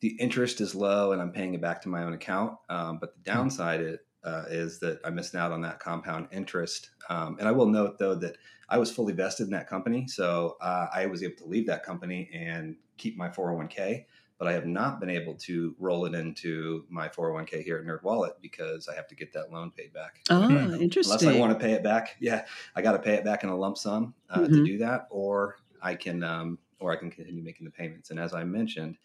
the 0.01 0.17
interest 0.19 0.61
is 0.61 0.75
low, 0.75 1.13
and 1.13 1.23
I'm 1.23 1.31
paying 1.31 1.55
it 1.55 1.61
back 1.61 1.83
to 1.83 1.89
my 1.89 2.03
own 2.03 2.15
account. 2.15 2.59
Um, 2.69 2.99
but 2.99 3.15
the 3.15 3.31
hmm. 3.31 3.37
downside 3.39 3.81
it, 3.81 4.01
uh, 4.25 4.45
is 4.49 4.81
that 4.81 5.01
I 5.05 5.11
missed 5.11 5.37
out 5.37 5.53
on 5.53 5.63
that 5.63 5.79
compound 5.79 6.29
interest. 6.33 6.91
Um, 7.11 7.37
and 7.39 7.49
I 7.49 7.53
will 7.53 7.67
note 7.67 7.99
though 7.99 8.15
that 8.17 8.37
I 8.69 8.79
was 8.79 8.91
fully 8.91 9.13
vested 9.13 9.47
in 9.47 9.53
that 9.53 9.69
company, 9.69 10.09
so 10.09 10.57
uh, 10.61 10.89
I 10.93 11.07
was 11.07 11.23
able 11.23 11.37
to 11.39 11.45
leave 11.45 11.67
that 11.67 11.85
company 11.85 12.29
and 12.33 12.75
keep 12.97 13.17
my 13.17 13.29
401k 13.29 14.05
but 14.43 14.49
I 14.49 14.55
have 14.55 14.67
not 14.67 14.99
been 14.99 15.09
able 15.09 15.35
to 15.35 15.73
roll 15.79 16.05
it 16.05 16.17
into 16.17 16.85
my 16.89 17.09
401k 17.09 17.63
here 17.63 17.79
at 17.79 17.85
NerdWallet 17.85 18.33
because 18.43 18.89
I 18.89 18.97
have 18.97 19.07
to 19.07 19.15
get 19.15 19.33
that 19.35 19.53
loan 19.53 19.71
paid 19.71 19.93
back. 19.93 20.19
Oh, 20.31 20.51
interesting. 20.81 21.29
Unless 21.29 21.37
I 21.37 21.39
want 21.39 21.57
to 21.57 21.65
pay 21.65 21.75
it 21.75 21.85
back, 21.85 22.17
yeah, 22.19 22.45
I 22.75 22.83
got 22.83 22.91
to 22.91 22.99
pay 22.99 23.15
it 23.15 23.25
back 23.25 23.45
in 23.45 23.51
a 23.51 23.57
lump 23.57 23.79
sum 23.79 24.15
uh, 24.29 24.41
mm-hmm. 24.41 24.53
to 24.53 24.65
do 24.65 24.79
that, 24.79 25.07
or 25.11 25.59
I 25.81 25.95
can, 25.95 26.25
um, 26.25 26.59
or 26.81 26.91
I 26.91 26.97
can 26.97 27.09
continue 27.09 27.41
making 27.41 27.67
the 27.67 27.71
payments. 27.71 28.11
And 28.11 28.19
as 28.19 28.35
I 28.35 28.43
mentioned, 28.43 28.99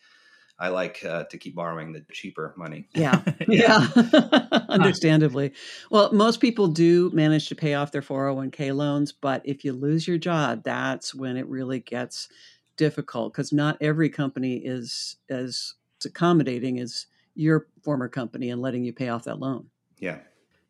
I 0.58 0.70
like 0.70 1.06
uh, 1.06 1.26
to 1.26 1.38
keep 1.38 1.54
borrowing 1.54 1.94
the 1.94 2.04
cheaper 2.12 2.56
money. 2.58 2.90
Yeah. 2.96 3.22
yeah. 3.48 3.90
Understandably. 4.70 5.54
Well, 5.92 6.12
most 6.14 6.42
people 6.42 6.66
do 6.70 7.12
manage 7.14 7.48
to 7.50 7.56
pay 7.56 7.76
off 7.76 7.92
their 7.92 8.02
401k 8.02 8.76
loans, 8.76 9.12
but 9.12 9.44
if 9.46 9.64
you 9.64 9.74
lose 9.74 10.08
your 10.08 10.18
job, 10.18 10.64
that's 10.64 11.14
when 11.14 11.38
it 11.38 11.46
really 11.46 11.80
gets 11.80 12.28
difficult 12.78 13.34
because 13.34 13.52
not 13.52 13.78
every 13.82 14.10
company 14.10 14.58
is 14.58 15.18
as 15.30 15.74
accommodating 16.06 16.80
as 16.80 17.08
your 17.36 17.68
former 17.84 18.08
company 18.08 18.50
and 18.50 18.62
letting 18.62 18.84
you 18.84 18.94
pay 18.94 19.10
off 19.10 19.26
that 19.26 19.40
loan. 19.40 19.68
Yeah. 19.98 20.20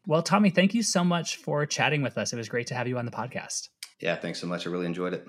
Well, 0.06 0.24
Tommy, 0.24 0.50
thank 0.50 0.74
you 0.74 0.84
so 0.84 1.04
much 1.04 1.38
for 1.38 1.66
chatting 1.66 2.02
with 2.02 2.18
us. 2.18 2.34
It 2.34 2.38
was 2.38 2.50
great 2.50 2.68
to 2.68 2.76
have 2.76 2.88
you 2.88 2.98
on 2.98 3.06
the 3.06 3.12
podcast. 3.12 3.70
Yeah, 4.00 4.16
thanks 4.16 4.40
so 4.40 4.48
much. 4.48 4.66
I 4.66 4.70
really 4.70 4.86
enjoyed 4.86 5.14
it. 5.14 5.28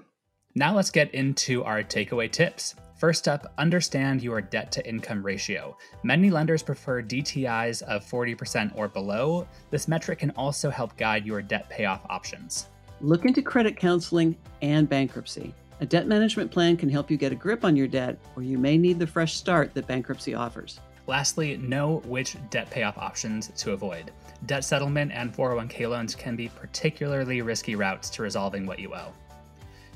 Now 0.54 0.74
let's 0.74 0.90
get 0.90 1.12
into 1.14 1.64
our 1.64 1.82
takeaway 1.82 2.30
tips. 2.30 2.74
First 2.98 3.28
up, 3.28 3.52
understand 3.58 4.22
your 4.22 4.40
debt 4.40 4.72
to 4.72 4.88
income 4.88 5.24
ratio. 5.24 5.76
Many 6.02 6.30
lenders 6.30 6.64
prefer 6.64 7.02
DTIs 7.02 7.82
of 7.82 8.04
40% 8.04 8.72
or 8.76 8.88
below. 8.88 9.46
This 9.70 9.86
metric 9.86 10.18
can 10.18 10.30
also 10.32 10.68
help 10.70 10.96
guide 10.96 11.24
your 11.24 11.40
debt 11.40 11.68
payoff 11.70 12.04
options. 12.08 12.66
Look 13.00 13.24
into 13.24 13.40
credit 13.40 13.76
counseling 13.76 14.36
and 14.62 14.88
bankruptcy. 14.88 15.54
A 15.80 15.86
debt 15.86 16.08
management 16.08 16.50
plan 16.50 16.76
can 16.76 16.88
help 16.88 17.10
you 17.10 17.16
get 17.16 17.30
a 17.30 17.36
grip 17.36 17.64
on 17.64 17.76
your 17.76 17.86
debt, 17.86 18.18
or 18.34 18.42
you 18.42 18.58
may 18.58 18.76
need 18.76 18.98
the 18.98 19.06
fresh 19.06 19.34
start 19.34 19.74
that 19.74 19.86
bankruptcy 19.86 20.34
offers. 20.34 20.80
Lastly, 21.06 21.56
know 21.56 22.02
which 22.04 22.36
debt 22.50 22.68
payoff 22.68 22.98
options 22.98 23.52
to 23.56 23.72
avoid. 23.72 24.10
Debt 24.46 24.64
settlement 24.64 25.12
and 25.12 25.32
401k 25.32 25.88
loans 25.88 26.14
can 26.14 26.34
be 26.34 26.48
particularly 26.48 27.42
risky 27.42 27.76
routes 27.76 28.10
to 28.10 28.22
resolving 28.22 28.66
what 28.66 28.80
you 28.80 28.92
owe. 28.94 29.12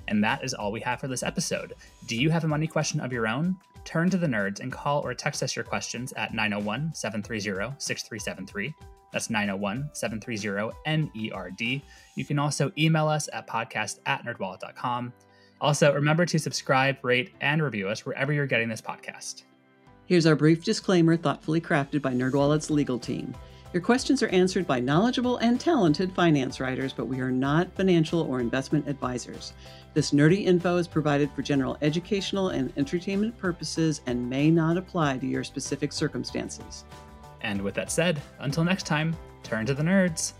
And 0.09 0.23
that 0.23 0.45
is 0.45 0.55
all 0.55 0.73
we 0.73 0.81
have 0.81 1.01
for 1.01 1.09
this 1.09 1.23
episode. 1.23 1.75
Do 2.07 2.17
you 2.17 2.31
have 2.31 2.45
a 2.45 2.49
money 2.49 2.67
question 2.67 3.01
of 3.01 3.13
your 3.13 3.27
own? 3.27 3.57
Turn 3.85 4.09
to 4.11 4.17
the 4.17 4.27
nerds 4.27 4.61
and 4.61 4.71
call 4.71 5.01
or 5.01 5.15
text 5.15 5.43
us 5.43 5.57
your 5.57 5.65
questions 5.65 6.13
at 6.13 6.33
901 6.33 6.95
730 6.95 7.75
6373. 7.79 8.75
That's 9.13 9.31
901 9.31 9.91
730 9.93 10.73
NERD. 10.87 11.83
You 12.15 12.25
can 12.25 12.39
also 12.39 12.73
email 12.79 13.09
us 13.09 13.29
at 13.33 13.49
podcast 13.49 13.99
at 14.07 14.25
nerdwallet.com. 14.25 15.13
Also, 15.63 15.95
remember 15.95 16.27
to 16.27 16.41
subscribe, 16.41 16.99
rate, 17.03 17.31
and 17.41 17.63
review 17.63 17.89
us 17.89 18.05
wherever 18.05 18.33
you're 18.33 18.49
getting 18.49 18.69
this 18.69 18.83
podcast. 18.83 19.45
Here's 20.07 20.27
our 20.27 20.35
brief 20.35 20.65
disclaimer 20.65 21.17
thoughtfully 21.17 21.61
crafted 21.61 22.03
by 22.03 22.13
NerdWallet's 22.13 22.69
legal 22.69 22.99
team. 22.99 23.33
Your 23.73 23.81
questions 23.81 24.25
are 24.25 24.29
answered 24.29 24.67
by 24.67 24.81
knowledgeable 24.81 25.37
and 25.37 25.61
talented 25.61 26.13
finance 26.13 26.59
writers, 26.59 26.93
but 26.93 27.07
we 27.07 27.21
are 27.21 27.31
not 27.31 27.73
financial 27.77 28.23
or 28.23 28.41
investment 28.41 28.89
advisors. 28.89 29.53
This 29.95 30.11
nerdy 30.11 30.45
info 30.45 30.79
is 30.79 30.89
provided 30.89 31.31
for 31.31 31.43
general 31.43 31.79
educational 31.81 32.49
and 32.49 32.73
entertainment 32.77 33.39
purposes 33.39 34.03
and 34.07 34.29
may 34.29 34.51
not 34.51 34.77
apply 34.77 35.19
to 35.19 35.27
your 35.27 35.45
specific 35.45 35.93
circumstances. 35.93 36.85
And 37.41 37.63
with 37.63 37.75
that 37.75 37.93
said, 37.93 38.21
until 38.41 38.65
next 38.65 38.85
time, 38.85 39.15
turn 39.45 39.65
to 39.67 39.75
the 39.75 39.83
nerds. 39.85 40.33